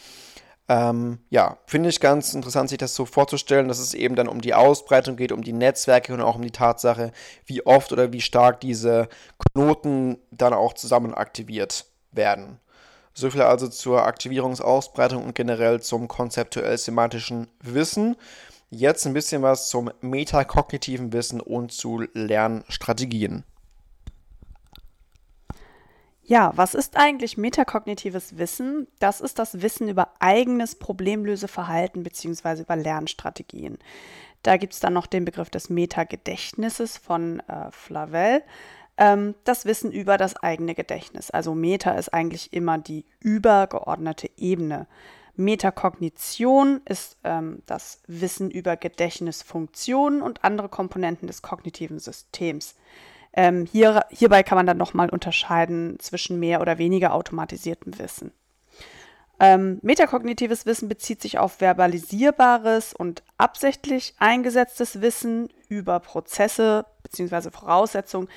Ähm, 0.69 1.19
ja, 1.29 1.59
finde 1.67 1.89
ich 1.89 2.01
ganz 2.01 2.35
interessant, 2.35 2.69
sich 2.69 2.79
das 2.79 2.95
so 2.95 3.05
vorzustellen, 3.05 3.69
dass 3.69 3.79
es 3.79 3.95
eben 3.95 4.15
dann 4.15 4.29
um 4.29 4.41
die 4.41 4.55
Ausbreitung 4.55 5.17
geht, 5.17 5.33
um 5.33 5.43
die 5.43 5.53
Netzwerke 5.53 6.15
und 6.15 6.21
auch 6.21 6.37
um 6.37 6.43
die 6.43 6.51
Tatsache, 6.51 7.13
wie 7.47 7.67
oft 7.67 7.93
oder 7.93 8.13
wie 8.13 8.21
stark 8.21 8.61
diese 8.61 9.09
Knoten 9.53 10.19
dann 10.31 10.53
auch 10.55 10.73
zusammen 10.73 11.15
aktiviert 11.15 11.87
werden. 12.13 12.59
So 13.15 13.31
viel 13.31 13.43
also 13.43 13.69
zur 13.69 14.05
Aktivierungsausbreitung 14.05 15.23
und 15.25 15.35
generell 15.35 15.81
zum 15.81 16.09
konzeptuell-semantischen 16.09 17.49
Wissen. 17.61 18.17
Jetzt 18.71 19.05
ein 19.07 19.13
bisschen 19.13 19.43
was 19.43 19.69
zum 19.69 19.91
metakognitiven 20.01 21.13
Wissen 21.13 21.41
und 21.41 21.73
zu 21.73 22.05
Lernstrategien. 22.15 23.45
Ja, 26.25 26.53
was 26.55 26.75
ist 26.75 26.97
eigentlich 26.97 27.37
metakognitives 27.37 28.39
Wissen? 28.39 28.87
Das 29.01 29.21
ist 29.21 29.39
das 29.39 29.61
Wissen 29.61 29.89
über 29.89 30.13
eigenes 30.21 30.77
Problemlöseverhalten 30.77 32.05
bzw. 32.05 32.63
über 32.63 32.77
Lernstrategien. 32.77 33.79
Da 34.43 34.57
gibt 34.57 34.73
es 34.73 34.81
dann 34.81 34.93
noch 34.93 35.07
den 35.07 35.25
Begriff 35.25 35.51
des 35.51 35.69
Metagedächtnisses 35.69 36.97
von 36.97 37.41
äh, 37.41 37.71
Flavel. 37.71 38.43
Ähm, 38.97 39.35
das 39.45 39.65
Wissen 39.67 39.91
über 39.91 40.17
das 40.17 40.37
eigene 40.37 40.75
Gedächtnis. 40.75 41.31
Also 41.31 41.55
Meta 41.55 41.93
ist 41.93 42.15
eigentlich 42.15 42.53
immer 42.53 42.79
die 42.79 43.05
übergeordnete 43.21 44.31
Ebene. 44.37 44.87
Metakognition 45.35 46.83
ist 46.85 47.17
ähm, 47.25 47.63
das 47.67 48.01
Wissen 48.07 48.51
über 48.51 48.77
Gedächtnisfunktionen 48.77 50.23
und 50.23 50.45
andere 50.45 50.69
Komponenten 50.69 51.27
des 51.27 51.43
kognitiven 51.43 51.99
Systems. 51.99 52.75
Ähm, 53.35 53.67
hier, 53.71 54.05
hierbei 54.11 54.43
kann 54.43 54.57
man 54.57 54.67
dann 54.67 54.77
nochmal 54.77 55.09
unterscheiden 55.09 55.99
zwischen 55.99 56.39
mehr 56.39 56.61
oder 56.61 56.79
weniger 56.79 57.15
automatisiertem 57.15 57.99
Wissen. 57.99 58.33
Ähm, 59.41 59.81
metakognitives 59.83 60.67
Wissen 60.67 60.89
bezieht 60.89 61.21
sich 61.21 61.39
auf 61.39 61.61
verbalisierbares 61.61 62.95
und 62.95 63.25
absichtlich 63.39 64.15
eingesetztes 64.19 65.01
Wissen 65.01 65.49
über 65.69 65.99
Prozesse 65.99 66.87
bzw. 67.03 67.51
Voraussetzungen 67.51 68.29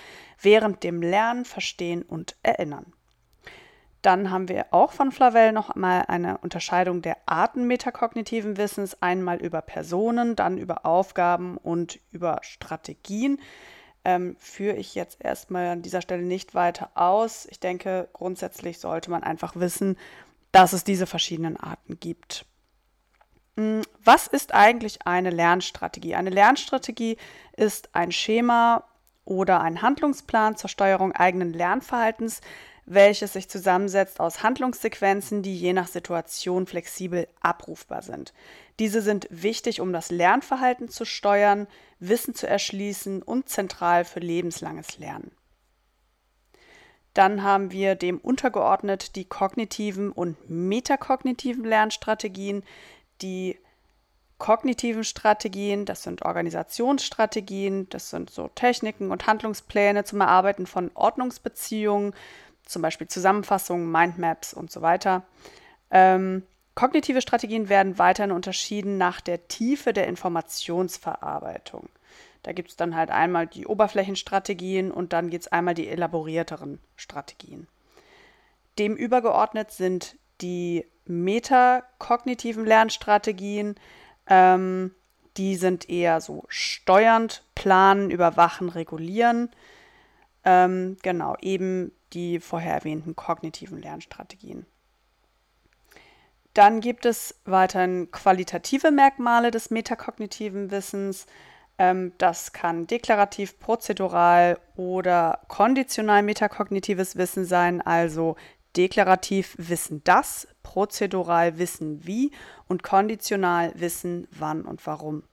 während 0.41 0.83
dem 0.83 1.01
Lernen, 1.01 1.45
Verstehen 1.45 2.01
und 2.01 2.35
Erinnern. 2.41 2.93
Dann 4.01 4.29
haben 4.29 4.49
wir 4.49 4.67
auch 4.71 4.91
von 4.91 5.11
Flavel 5.11 5.51
noch 5.51 5.71
einmal 5.71 6.05
eine 6.07 6.37
Unterscheidung 6.37 7.01
der 7.01 7.17
Arten 7.25 7.67
metakognitiven 7.67 8.57
Wissens, 8.57 9.01
einmal 9.01 9.37
über 9.37 9.61
Personen, 9.61 10.35
dann 10.35 10.57
über 10.57 10.85
Aufgaben 10.85 11.57
und 11.57 11.99
über 12.11 12.39
Strategien. 12.41 13.39
Ähm, 14.05 14.35
führe 14.39 14.75
ich 14.75 14.95
jetzt 14.95 15.17
erstmal 15.23 15.67
an 15.67 15.81
dieser 15.81 16.01
Stelle 16.01 16.21
nicht 16.21 16.53
weiter 16.53 16.91
aus. 16.93 17.47
Ich 17.49 17.59
denke, 17.59 18.07
grundsätzlich 18.13 18.79
sollte 18.79 19.09
man 19.09 19.23
einfach 19.23 19.55
wissen, 19.55 19.97
dass 20.51 20.73
es 20.73 20.83
diese 20.83 21.07
verschiedenen 21.07 21.57
Arten 21.57 21.99
gibt. 21.99 22.45
Hm, 23.57 23.81
was 24.03 24.27
ist 24.27 24.53
eigentlich 24.53 25.05
eine 25.07 25.31
Lernstrategie? 25.31 26.15
Eine 26.15 26.29
Lernstrategie 26.29 27.17
ist 27.57 27.89
ein 27.93 28.11
Schema 28.11 28.83
oder 29.25 29.61
ein 29.61 29.81
Handlungsplan 29.81 30.55
zur 30.55 30.69
Steuerung 30.69 31.11
eigenen 31.11 31.51
Lernverhaltens, 31.51 32.41
welches 32.85 33.33
sich 33.33 33.49
zusammensetzt 33.49 34.19
aus 34.19 34.43
Handlungssequenzen, 34.43 35.41
die 35.41 35.57
je 35.57 35.73
nach 35.73 35.87
Situation 35.87 36.67
flexibel 36.67 37.27
abrufbar 37.41 38.01
sind. 38.01 38.33
Diese 38.79 39.01
sind 39.01 39.27
wichtig, 39.29 39.81
um 39.81 39.91
das 39.91 40.11
Lernverhalten 40.11 40.89
zu 40.89 41.05
steuern, 41.05 41.67
Wissen 41.99 42.35
zu 42.35 42.47
erschließen 42.47 43.21
und 43.21 43.49
zentral 43.49 44.05
für 44.05 44.19
lebenslanges 44.19 44.99
Lernen. 44.99 45.31
Dann 47.13 47.43
haben 47.43 47.71
wir 47.71 47.95
dem 47.95 48.19
untergeordnet 48.19 49.15
die 49.15 49.25
kognitiven 49.25 50.11
und 50.11 50.49
metakognitiven 50.49 51.63
Lernstrategien. 51.63 52.63
Die 53.21 53.57
kognitiven 54.37 55.05
Strategien, 55.05 55.85
das 55.85 56.03
sind 56.03 56.23
Organisationsstrategien, 56.23 57.87
das 57.89 58.09
sind 58.09 58.29
so 58.29 58.49
Techniken 58.49 59.11
und 59.11 59.27
Handlungspläne 59.27 60.03
zum 60.03 60.19
Erarbeiten 60.19 60.67
von 60.67 60.91
Ordnungsbeziehungen, 60.93 62.13
zum 62.65 62.81
Beispiel 62.81 63.07
Zusammenfassungen, 63.07 63.91
Mindmaps 63.91 64.53
und 64.53 64.71
so 64.71 64.81
weiter. 64.81 65.23
Ähm, 65.91 66.43
kognitive 66.73 67.21
Strategien 67.21 67.69
werden 67.69 67.97
weiterhin 67.97 68.31
unterschieden 68.31 68.97
nach 68.97 69.21
der 69.21 69.47
Tiefe 69.47 69.93
der 69.93 70.07
Informationsverarbeitung. 70.07 71.89
Da 72.43 72.51
gibt 72.51 72.69
es 72.69 72.75
dann 72.75 72.95
halt 72.95 73.09
einmal 73.09 73.47
die 73.47 73.65
Oberflächenstrategien 73.65 74.91
und 74.91 75.13
dann 75.13 75.29
geht 75.29 75.41
es 75.41 75.47
einmal 75.47 75.73
die 75.73 75.87
elaborierteren 75.87 76.79
Strategien. 76.95 77.67
Dem 78.77 78.95
übergeordnet 78.95 79.71
sind 79.71 80.17
die 80.41 80.85
metakognitiven 81.05 82.65
Lernstrategien. 82.65 83.75
Ähm, 84.27 84.93
die 85.37 85.55
sind 85.55 85.89
eher 85.89 86.21
so 86.21 86.45
steuernd, 86.47 87.43
planen, 87.55 88.09
überwachen, 88.11 88.69
regulieren. 88.69 89.49
Ähm, 90.45 90.97
genau, 91.01 91.35
eben 91.41 91.91
die 92.13 92.39
vorher 92.39 92.75
erwähnten 92.75 93.15
kognitiven 93.15 93.81
Lernstrategien. 93.81 94.65
Dann 96.53 96.79
gibt 96.79 97.05
es 97.05 97.35
weiterhin 97.43 98.11
qualitative 98.11 98.91
Merkmale 98.91 99.51
des 99.51 99.71
metakognitiven 99.71 100.71
Wissens. 100.71 101.25
Ähm, 101.77 102.13
das 102.17 102.53
kann 102.53 102.87
deklarativ, 102.87 103.59
prozedural 103.59 104.57
oder 104.77 105.41
konditional 105.49 106.23
metakognitives 106.23 107.17
Wissen 107.17 107.43
sein, 107.43 107.81
also 107.81 108.37
deklarativ 108.77 109.55
Wissen 109.57 110.01
das, 110.05 110.47
prozedural 110.63 111.57
Wissen 111.57 112.05
wie 112.05 112.31
und 112.67 112.83
konditional 112.83 113.73
Wissen 113.75 114.27
wann 114.31 114.61
und 114.61 114.85
warum. 114.87 115.23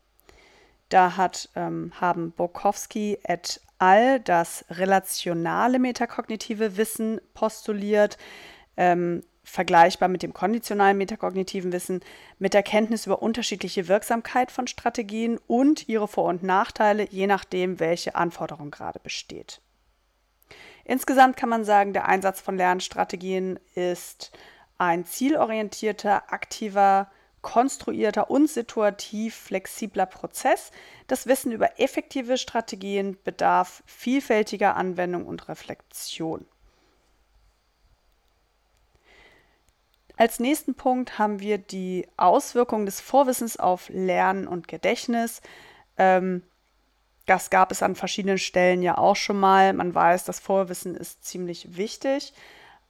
Da 0.89 1.17
hat, 1.17 1.49
ähm, 1.55 1.93
haben 2.01 2.33
Bokowski 2.33 3.19
et 3.23 3.61
al. 3.83 4.21
das 4.21 4.65
relationale 4.71 5.81
metakognitive 5.81 6.77
Wissen 6.77 7.21
postuliert, 7.35 8.17
ähm, 8.77 9.25
vergleichbar 9.43 10.09
mit 10.09 10.23
dem 10.23 10.33
konditionalen 10.33 10.97
metakognitiven 10.97 11.73
Wissen, 11.73 12.01
mit 12.39 12.55
der 12.55 12.63
Kenntnis 12.63 13.07
über 13.07 13.23
unterschiedliche 13.23 13.89
Wirksamkeit 13.89 14.53
von 14.53 14.69
Strategien 14.69 15.39
und 15.49 15.89
ihre 15.89 16.07
Vor- 16.07 16.29
und 16.29 16.45
Nachteile, 16.45 17.09
je 17.11 17.27
nachdem, 17.27 17.81
welche 17.81 18.15
Anforderung 18.15 18.71
gerade 18.71 19.01
besteht. 19.01 19.61
Insgesamt 20.85 21.37
kann 21.37 21.49
man 21.49 21.65
sagen, 21.65 21.93
der 21.93 22.07
Einsatz 22.07 22.41
von 22.41 22.57
Lernstrategien 22.57 23.59
ist 23.75 24.31
ein 24.79 25.05
zielorientierter, 25.05 26.33
aktiver, 26.33 27.11
konstruierter 27.43 28.31
und 28.31 28.49
situativ 28.49 29.35
flexibler 29.35 30.07
Prozess. 30.07 30.71
Das 31.09 31.27
Wissen 31.27 31.53
über 31.53 31.81
effektive 31.81 32.39
Strategien 32.39 33.19
bedarf 33.25 33.83
vielfältiger 33.85 34.77
Anwendung 34.77 35.27
und 35.27 35.49
Reflexion. 35.49 36.47
Als 40.17 40.39
nächsten 40.39 40.75
Punkt 40.75 41.19
haben 41.19 41.41
wir 41.41 41.59
die 41.59 42.07
Auswirkungen 42.17 42.87
des 42.87 43.01
Vorwissens 43.01 43.57
auf 43.57 43.89
Lernen 43.89 44.47
und 44.47 44.69
Gedächtnis. 44.69 45.41
Ähm, 45.99 46.43
das 47.27 47.51
gab 47.51 47.73
es 47.73 47.83
an 47.83 47.97
verschiedenen 47.97 48.39
Stellen 48.39 48.83
ja 48.83 48.99
auch 48.99 49.17
schon 49.17 49.39
mal. 49.39 49.73
Man 49.73 49.95
weiß, 49.95 50.25
das 50.25 50.39
Vorwissen 50.39 50.95
ist 50.95 51.25
ziemlich 51.25 51.77
wichtig. 51.77 52.33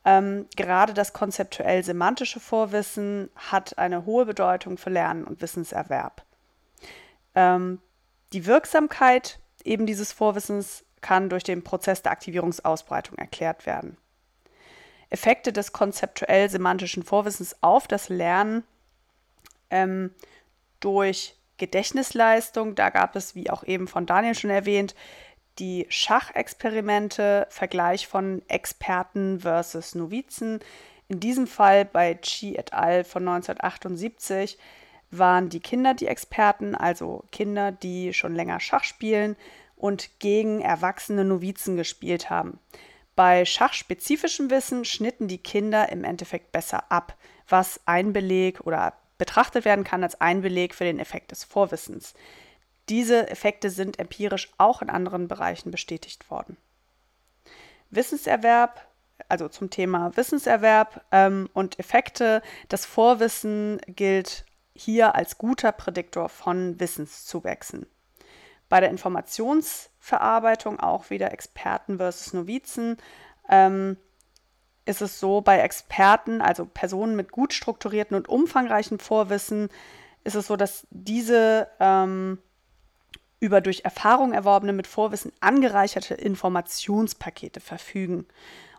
Ähm, 0.05 0.47
gerade 0.57 0.95
das 0.95 1.12
konzeptuell-semantische 1.12 2.41
Vorwissen 2.41 3.31
hat 3.37 3.79
eine 3.79 4.05
hohe 4.05 4.27
Bedeutung 4.27 4.77
für 4.77 4.91
Lernen 4.91 5.25
und 5.25 5.41
Wissenserwerb. 5.41 6.25
Ähm, 7.35 7.81
die 8.33 8.47
Wirksamkeit 8.47 9.38
eben 9.65 9.87
dieses 9.87 10.12
Vorwissens 10.12 10.85
kann 11.01 11.29
durch 11.29 11.45
den 11.45 11.62
Prozess 11.62 12.03
der 12.03 12.12
Aktivierungsausbreitung 12.12 13.19
erklärt 13.19 13.67
werden. 13.67 13.97
Effekte 15.11 15.53
des 15.53 15.73
konzeptuell-semantischen 15.73 17.03
Vorwissens 17.03 17.57
auf 17.61 17.87
das 17.87 18.09
Lernen 18.09 18.65
ähm, 19.71 20.11
durch 20.81 21.37
Gedächtnisleistung. 21.59 22.75
Da 22.75 22.91
gab 22.91 23.15
es, 23.15 23.35
wie 23.35 23.51
auch 23.51 23.62
eben 23.65 23.88
von 23.88 24.07
Daniel 24.07 24.35
schon 24.35 24.51
erwähnt, 24.51 24.95
die 25.59 25.87
Schachexperimente, 25.88 27.47
Vergleich 27.51 28.07
von 28.07 28.43
Experten 28.49 29.41
versus 29.41 29.95
Novizen. 29.95 30.61
In 31.09 31.21
diesem 31.21 31.47
Fall 31.47 31.85
bei 31.85 32.15
Chi 32.15 32.57
et 32.57 32.73
al. 32.73 33.05
von 33.05 33.27
1978 33.29 34.59
waren 35.11 35.51
die 35.51 35.61
Kinder 35.61 35.95
die 35.95 36.07
Experten, 36.07 36.75
also 36.75 37.25
Kinder, 37.31 37.71
die 37.71 38.15
schon 38.15 38.35
länger 38.35 38.61
Schach 38.61 38.85
spielen 38.85 39.37
und 39.77 40.19
gegen 40.21 40.61
erwachsene 40.61 41.25
Novizen 41.25 41.77
gespielt 41.77 42.31
haben. 42.31 42.59
Bei 43.15 43.45
schachspezifischem 43.45 44.51
Wissen 44.51 44.85
schnitten 44.87 45.29
die 45.29 45.38
Kinder 45.38 45.91
im 45.91 46.03
Endeffekt 46.03 46.51
besser 46.51 46.91
ab, 46.91 47.17
was 47.47 47.81
ein 47.85 48.12
Beleg 48.15 48.61
oder 48.61 48.95
betrachtet 49.19 49.65
werden 49.65 49.85
kann 49.85 50.03
als 50.03 50.21
ein 50.21 50.41
Beleg 50.41 50.75
für 50.75 50.85
den 50.85 50.99
Effekt 50.99 51.31
des 51.31 51.45
Vorwissens. 51.45 52.15
Diese 52.88 53.31
Effekte 53.31 53.71
sind 53.71 53.99
empirisch 53.99 54.51
auch 54.59 54.83
in 54.83 54.90
anderen 54.90 55.29
Bereichen 55.29 55.71
bestätigt 55.71 56.31
worden. 56.31 56.57
Wissenserwerb, 57.90 58.87
also 59.29 59.49
zum 59.49 59.71
Thema 59.71 60.16
Wissenserwerb 60.16 61.05
ähm, 61.12 61.49
und 61.53 61.79
Effekte, 61.79 62.42
das 62.68 62.85
Vorwissen 62.85 63.81
gilt 63.87 64.45
hier 64.75 65.14
als 65.14 65.38
guter 65.38 65.71
Prädiktor 65.73 66.29
von 66.29 66.81
Wissenszuwächsen. 66.81 67.87
Bei 68.68 68.81
der 68.81 68.90
Informationsverarbeitung 68.90 70.81
auch 70.81 71.11
wieder 71.11 71.31
Experten 71.33 71.99
versus 71.99 72.33
Novizen. 72.33 72.97
Ähm, 73.49 73.99
ist 74.85 75.03
es 75.03 75.21
so, 75.21 75.42
bei 75.42 75.59
Experten, 75.61 76.40
also 76.40 76.64
Personen 76.64 77.14
mit 77.14 77.31
gut 77.31 77.53
strukturierten 77.53 78.16
und 78.16 78.29
umfangreichen 78.29 78.99
Vorwissen, 78.99 79.68
ist 80.25 80.35
es 80.35 80.47
so, 80.47 80.57
dass 80.57 80.87
diese 80.90 81.68
ähm, 81.79 82.38
über 83.42 83.61
durch 83.61 83.85
Erfahrung 83.85 84.33
erworbene 84.33 84.72
mit 84.72 84.87
Vorwissen 84.87 85.33
angereicherte 85.40 86.14
Informationspakete 86.14 87.61
verfügen. 87.61 88.26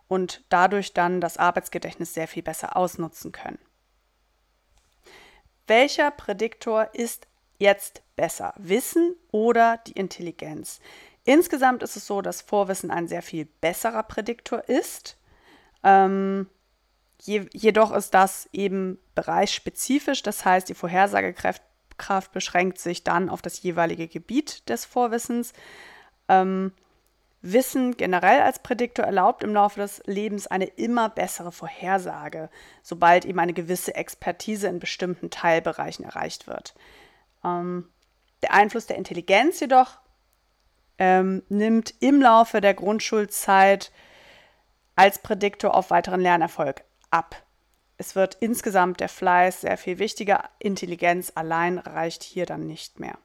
und 0.10 0.44
dadurch 0.50 0.94
dann 0.94 1.22
das 1.22 1.38
Arbeitsgedächtnis 1.38 2.14
sehr 2.14 2.28
viel 2.28 2.44
besser 2.44 2.78
ausnutzen 2.78 3.32
können. 3.32 3.58
Welcher 5.66 6.12
Prädiktor 6.12 6.90
ist 6.94 7.26
jetzt 7.58 8.04
besser? 8.16 8.54
Wissen 8.58 9.16
oder 9.32 9.80
die 9.88 9.94
Intelligenz? 9.94 10.82
Insgesamt 11.24 11.82
ist 11.84 11.96
es 11.96 12.06
so, 12.06 12.22
dass 12.22 12.42
Vorwissen 12.42 12.92
ein 12.92 13.08
sehr 13.08 13.24
viel 13.24 13.46
besserer 13.46 14.04
Prädiktor 14.04 14.68
ist. 14.70 15.18
Ähm, 15.84 16.48
je, 17.22 17.48
jedoch 17.54 17.92
ist 17.92 18.14
das 18.14 18.50
eben 18.52 19.00
bereichsspezifisch, 19.16 20.22
das 20.22 20.46
heißt, 20.46 20.70
die 20.70 20.76
Vorhersagekraft 22.04 22.32
beschränkt 22.32 22.80
sich 22.80 23.04
dann 23.04 23.30
auf 23.30 23.42
das 23.42 23.62
jeweilige 23.62 24.08
Gebiet 24.08 24.68
des 24.70 24.86
Vorwissens. 24.86 25.54
Ähm, 26.28 26.74
Wissen 27.46 27.98
generell 27.98 28.42
als 28.42 28.60
Prädiktor 28.60 29.04
erlaubt 29.04 29.44
im 29.44 29.54
Laufe 29.54 29.82
des 29.82 30.02
Lebens 30.06 30.48
eine 30.48 30.64
immer 30.66 31.10
bessere 31.10 31.52
Vorhersage, 31.52 32.50
sobald 32.82 33.26
eben 33.26 33.40
eine 33.40 33.52
gewisse 33.52 33.96
Expertise 33.96 34.68
in 34.68 34.80
bestimmten 34.80 35.30
Teilbereichen 35.30 36.06
erreicht 36.06 36.48
wird. 36.48 36.74
Ähm, 37.44 37.90
der 38.44 38.54
Einfluss 38.54 38.86
der 38.86 38.98
Intelligenz 38.98 39.60
jedoch 39.60 39.98
ähm, 40.98 41.44
nimmt 41.50 41.94
im 42.00 42.22
Laufe 42.22 42.62
der 42.62 42.74
Grundschulzeit 42.74 43.92
als 44.96 45.20
Prädiktor 45.20 45.76
auf 45.76 45.90
weiteren 45.90 46.22
Lernerfolg 46.22 46.86
ab. 47.12 47.36
Es 48.06 48.18
wird 48.18 48.36
insgesamt 48.42 49.00
der 49.00 49.08
Fleiß 49.08 49.62
sehr 49.62 49.78
viel 49.78 49.98
wichtiger. 49.98 50.50
Intelligenz 50.60 51.32
allein 51.36 51.78
reicht 51.78 52.22
hier 52.22 52.46
dann 52.46 52.68
nicht 52.68 53.00
mehr. 53.00 53.18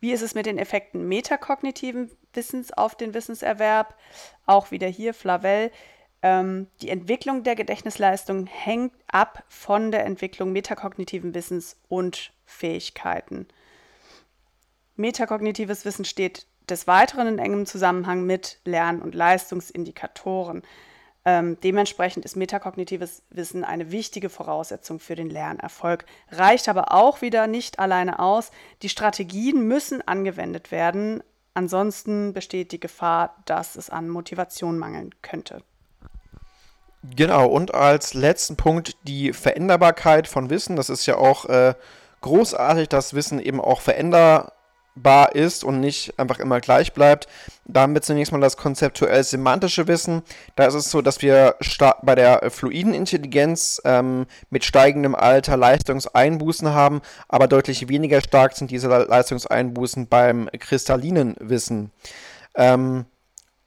Wie 0.00 0.10
ist 0.10 0.22
es 0.22 0.34
mit 0.34 0.46
den 0.46 0.58
Effekten 0.58 1.06
metakognitiven 1.06 2.10
Wissens 2.32 2.72
auf 2.72 2.96
den 2.96 3.14
Wissenserwerb? 3.14 3.94
Auch 4.46 4.72
wieder 4.72 4.88
hier 4.88 5.14
Flavel. 5.14 5.70
Ähm, 6.22 6.66
die 6.80 6.88
Entwicklung 6.88 7.44
der 7.44 7.54
Gedächtnisleistung 7.54 8.48
hängt 8.48 8.94
ab 9.06 9.44
von 9.46 9.92
der 9.92 10.06
Entwicklung 10.06 10.50
metakognitiven 10.50 11.32
Wissens 11.32 11.76
und 11.88 12.32
Fähigkeiten. 12.44 13.46
Metakognitives 14.96 15.84
Wissen 15.84 16.04
steht 16.04 16.48
des 16.68 16.88
Weiteren 16.88 17.28
in 17.28 17.38
engem 17.38 17.66
Zusammenhang 17.66 18.26
mit 18.26 18.58
Lern- 18.64 19.02
und 19.02 19.14
Leistungsindikatoren. 19.14 20.64
Ähm, 21.24 21.56
dementsprechend 21.62 22.24
ist 22.24 22.36
metakognitives 22.36 23.22
Wissen 23.30 23.62
eine 23.64 23.92
wichtige 23.92 24.28
Voraussetzung 24.28 24.98
für 24.98 25.14
den 25.14 25.30
Lernerfolg, 25.30 26.04
reicht 26.30 26.68
aber 26.68 26.92
auch 26.92 27.22
wieder 27.22 27.46
nicht 27.46 27.78
alleine 27.78 28.18
aus. 28.18 28.50
Die 28.82 28.88
Strategien 28.88 29.68
müssen 29.68 30.06
angewendet 30.06 30.72
werden, 30.72 31.22
ansonsten 31.54 32.32
besteht 32.32 32.72
die 32.72 32.80
Gefahr, 32.80 33.36
dass 33.44 33.76
es 33.76 33.88
an 33.88 34.08
Motivation 34.08 34.78
mangeln 34.78 35.14
könnte. 35.22 35.62
Genau, 37.16 37.46
und 37.48 37.74
als 37.74 38.14
letzten 38.14 38.56
Punkt 38.56 38.96
die 39.02 39.32
Veränderbarkeit 39.32 40.28
von 40.28 40.50
Wissen. 40.50 40.76
Das 40.76 40.88
ist 40.88 41.06
ja 41.06 41.16
auch 41.16 41.46
äh, 41.46 41.74
großartig, 42.20 42.88
dass 42.88 43.14
Wissen 43.14 43.40
eben 43.40 43.60
auch 43.60 43.80
veränderbar 43.80 44.52
bar 44.94 45.34
ist 45.34 45.64
und 45.64 45.80
nicht 45.80 46.18
einfach 46.18 46.38
immer 46.38 46.60
gleich 46.60 46.92
bleibt. 46.92 47.28
Da 47.64 47.82
haben 47.82 48.00
zunächst 48.02 48.32
mal 48.32 48.40
das 48.40 48.56
konzeptuell-semantische 48.56 49.88
Wissen. 49.88 50.22
Da 50.56 50.64
ist 50.66 50.74
es 50.74 50.90
so, 50.90 51.00
dass 51.00 51.22
wir 51.22 51.56
bei 52.02 52.14
der 52.14 52.50
fluiden 52.50 52.92
Intelligenz 52.92 53.80
ähm, 53.84 54.26
mit 54.50 54.64
steigendem 54.64 55.14
Alter 55.14 55.56
Leistungseinbußen 55.56 56.68
haben, 56.74 57.00
aber 57.28 57.48
deutlich 57.48 57.88
weniger 57.88 58.20
stark 58.20 58.54
sind 58.54 58.70
diese 58.70 58.88
Leistungseinbußen 58.88 60.08
beim 60.08 60.48
kristallinen 60.58 61.36
Wissen. 61.38 61.90
Ähm, 62.54 63.06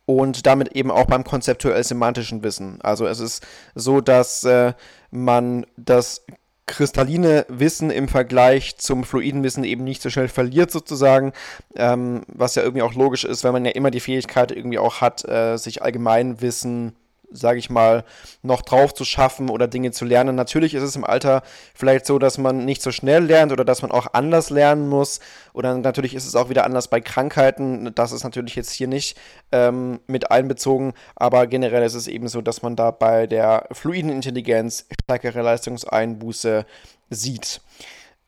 und 0.05 0.45
damit 0.45 0.73
eben 0.73 0.91
auch 0.91 1.05
beim 1.05 1.23
konzeptuell-semantischen 1.23 2.43
Wissen. 2.43 2.79
Also 2.81 3.07
es 3.07 3.19
ist 3.19 3.45
so, 3.73 4.01
dass 4.01 4.43
äh, 4.43 4.73
man 5.09 5.65
das 5.77 6.23
kristalline 6.67 7.45
Wissen 7.47 7.91
im 7.91 8.07
Vergleich 8.07 8.77
zum 8.77 9.03
fluiden 9.03 9.43
Wissen 9.43 9.63
eben 9.63 9.83
nicht 9.83 10.01
so 10.01 10.09
schnell 10.09 10.27
verliert 10.27 10.71
sozusagen, 10.71 11.33
ähm, 11.75 12.23
was 12.27 12.55
ja 12.55 12.63
irgendwie 12.63 12.81
auch 12.81 12.93
logisch 12.93 13.23
ist, 13.23 13.43
weil 13.43 13.51
man 13.51 13.65
ja 13.65 13.71
immer 13.71 13.91
die 13.91 13.99
Fähigkeit 13.99 14.51
irgendwie 14.51 14.79
auch 14.79 15.01
hat, 15.01 15.23
äh, 15.25 15.57
sich 15.57 15.83
Allgemeinwissen 15.83 16.93
sage 17.35 17.59
ich 17.59 17.69
mal, 17.69 18.03
noch 18.41 18.61
drauf 18.61 18.93
zu 18.93 19.05
schaffen 19.05 19.49
oder 19.49 19.67
Dinge 19.67 19.91
zu 19.91 20.05
lernen. 20.05 20.35
Natürlich 20.35 20.73
ist 20.73 20.83
es 20.83 20.95
im 20.95 21.03
Alter 21.03 21.43
vielleicht 21.73 22.05
so, 22.05 22.19
dass 22.19 22.37
man 22.37 22.65
nicht 22.65 22.81
so 22.81 22.91
schnell 22.91 23.23
lernt 23.23 23.51
oder 23.51 23.65
dass 23.65 23.81
man 23.81 23.91
auch 23.91 24.07
anders 24.13 24.49
lernen 24.49 24.87
muss. 24.87 25.19
Oder 25.53 25.77
natürlich 25.77 26.15
ist 26.15 26.25
es 26.25 26.35
auch 26.35 26.49
wieder 26.49 26.65
anders 26.65 26.87
bei 26.87 27.01
Krankheiten. 27.01 27.93
Das 27.95 28.11
ist 28.11 28.23
natürlich 28.23 28.55
jetzt 28.55 28.71
hier 28.71 28.87
nicht 28.87 29.17
ähm, 29.51 29.99
mit 30.07 30.31
einbezogen, 30.31 30.93
aber 31.15 31.47
generell 31.47 31.83
ist 31.83 31.95
es 31.95 32.07
eben 32.07 32.27
so, 32.27 32.41
dass 32.41 32.61
man 32.61 32.75
da 32.75 32.91
bei 32.91 33.27
der 33.27 33.67
fluiden 33.71 34.09
Intelligenz 34.11 34.85
stärkere 35.03 35.41
Leistungseinbuße 35.41 36.65
sieht. 37.09 37.61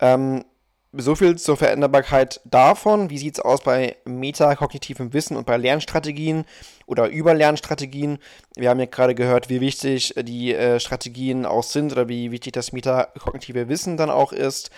Ähm, 0.00 0.44
so 0.92 1.14
viel 1.14 1.36
zur 1.36 1.56
Veränderbarkeit 1.56 2.40
davon. 2.44 3.10
Wie 3.10 3.18
sieht 3.18 3.34
es 3.34 3.40
aus 3.40 3.62
bei 3.62 3.96
metakognitivem 4.04 5.12
Wissen 5.12 5.36
und 5.36 5.46
bei 5.46 5.56
Lernstrategien 5.56 6.44
oder 6.88 7.08
Überlernstrategien? 7.08 8.18
Wir 8.56 8.70
haben 8.70 8.80
ja 8.80 8.86
gerade 8.86 9.14
gehört, 9.14 9.48
wie 9.48 9.60
wichtig 9.60 10.14
die 10.16 10.54
äh, 10.54 10.80
Strategien 10.80 11.46
auch 11.46 11.62
sind 11.62 11.92
oder 11.92 12.08
wie 12.08 12.32
wichtig 12.32 12.54
das 12.54 12.72
metakognitive 12.72 13.68
Wissen 13.68 13.96
dann 13.96 14.10
auch 14.10 14.32
ist. 14.32 14.70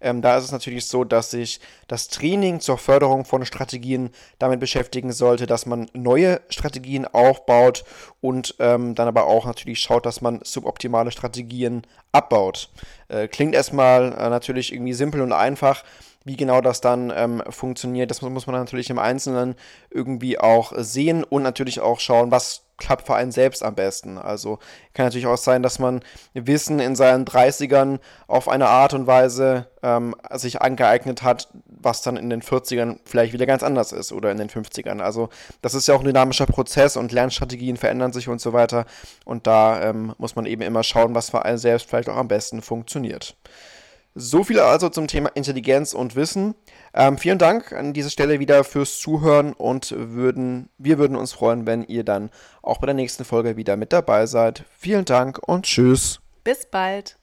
Ähm, 0.00 0.22
da 0.22 0.38
ist 0.38 0.44
es 0.44 0.52
natürlich 0.52 0.86
so, 0.86 1.04
dass 1.04 1.32
sich 1.32 1.60
das 1.88 2.08
Training 2.08 2.60
zur 2.60 2.78
Förderung 2.78 3.24
von 3.24 3.44
Strategien 3.44 4.10
damit 4.38 4.60
beschäftigen 4.60 5.12
sollte, 5.12 5.46
dass 5.46 5.66
man 5.66 5.90
neue 5.92 6.40
Strategien 6.48 7.06
aufbaut 7.06 7.84
und 8.20 8.54
ähm, 8.58 8.94
dann 8.94 9.08
aber 9.08 9.26
auch 9.26 9.46
natürlich 9.46 9.80
schaut, 9.80 10.06
dass 10.06 10.20
man 10.20 10.40
suboptimale 10.44 11.10
Strategien 11.10 11.82
abbaut. 12.12 12.70
Äh, 13.08 13.28
klingt 13.28 13.54
erstmal 13.54 14.12
äh, 14.12 14.30
natürlich 14.30 14.72
irgendwie 14.72 14.94
simpel 14.94 15.20
und 15.20 15.32
einfach. 15.32 15.82
Wie 16.26 16.36
genau 16.36 16.60
das 16.60 16.80
dann 16.80 17.12
ähm, 17.14 17.40
funktioniert, 17.50 18.10
das 18.10 18.20
muss 18.20 18.48
man 18.48 18.56
natürlich 18.56 18.90
im 18.90 18.98
Einzelnen 18.98 19.54
irgendwie 19.90 20.40
auch 20.40 20.72
sehen 20.76 21.22
und 21.22 21.44
natürlich 21.44 21.78
auch 21.78 22.00
schauen, 22.00 22.32
was 22.32 22.64
klappt 22.78 23.06
für 23.06 23.14
einen 23.14 23.30
selbst 23.30 23.62
am 23.62 23.76
besten. 23.76 24.18
Also 24.18 24.58
kann 24.92 25.06
natürlich 25.06 25.28
auch 25.28 25.36
sein, 25.38 25.62
dass 25.62 25.78
man 25.78 26.00
Wissen 26.34 26.80
in 26.80 26.96
seinen 26.96 27.26
30ern 27.26 28.00
auf 28.26 28.48
eine 28.48 28.66
Art 28.66 28.92
und 28.92 29.06
Weise 29.06 29.68
ähm, 29.84 30.16
sich 30.32 30.60
angeeignet 30.62 31.22
hat, 31.22 31.46
was 31.64 32.02
dann 32.02 32.16
in 32.16 32.28
den 32.28 32.42
40ern 32.42 32.98
vielleicht 33.04 33.32
wieder 33.32 33.46
ganz 33.46 33.62
anders 33.62 33.92
ist 33.92 34.10
oder 34.10 34.32
in 34.32 34.38
den 34.38 34.50
50ern. 34.50 35.00
Also 35.00 35.28
das 35.62 35.74
ist 35.74 35.86
ja 35.86 35.94
auch 35.94 36.00
ein 36.00 36.06
dynamischer 36.06 36.46
Prozess 36.46 36.96
und 36.96 37.12
Lernstrategien 37.12 37.76
verändern 37.76 38.12
sich 38.12 38.28
und 38.28 38.40
so 38.40 38.52
weiter. 38.52 38.84
Und 39.24 39.46
da 39.46 39.80
ähm, 39.80 40.12
muss 40.18 40.34
man 40.34 40.44
eben 40.44 40.62
immer 40.62 40.82
schauen, 40.82 41.14
was 41.14 41.30
für 41.30 41.44
einen 41.44 41.58
selbst 41.58 41.88
vielleicht 41.88 42.08
auch 42.08 42.16
am 42.16 42.26
besten 42.26 42.62
funktioniert. 42.62 43.36
So 44.18 44.44
viel 44.44 44.60
also 44.60 44.88
zum 44.88 45.08
Thema 45.08 45.28
Intelligenz 45.34 45.92
und 45.92 46.16
Wissen. 46.16 46.54
Ähm, 46.94 47.18
vielen 47.18 47.36
Dank 47.36 47.74
an 47.74 47.92
dieser 47.92 48.08
Stelle 48.08 48.40
wieder 48.40 48.64
fürs 48.64 48.98
Zuhören 48.98 49.52
und 49.52 49.94
würden, 49.94 50.70
wir 50.78 50.96
würden 50.96 51.18
uns 51.18 51.34
freuen, 51.34 51.66
wenn 51.66 51.82
ihr 51.82 52.02
dann 52.02 52.30
auch 52.62 52.78
bei 52.78 52.86
der 52.86 52.94
nächsten 52.94 53.26
Folge 53.26 53.58
wieder 53.58 53.76
mit 53.76 53.92
dabei 53.92 54.24
seid. 54.24 54.64
Vielen 54.78 55.04
Dank 55.04 55.38
und 55.46 55.66
tschüss. 55.66 56.20
Bis 56.44 56.64
bald. 56.64 57.18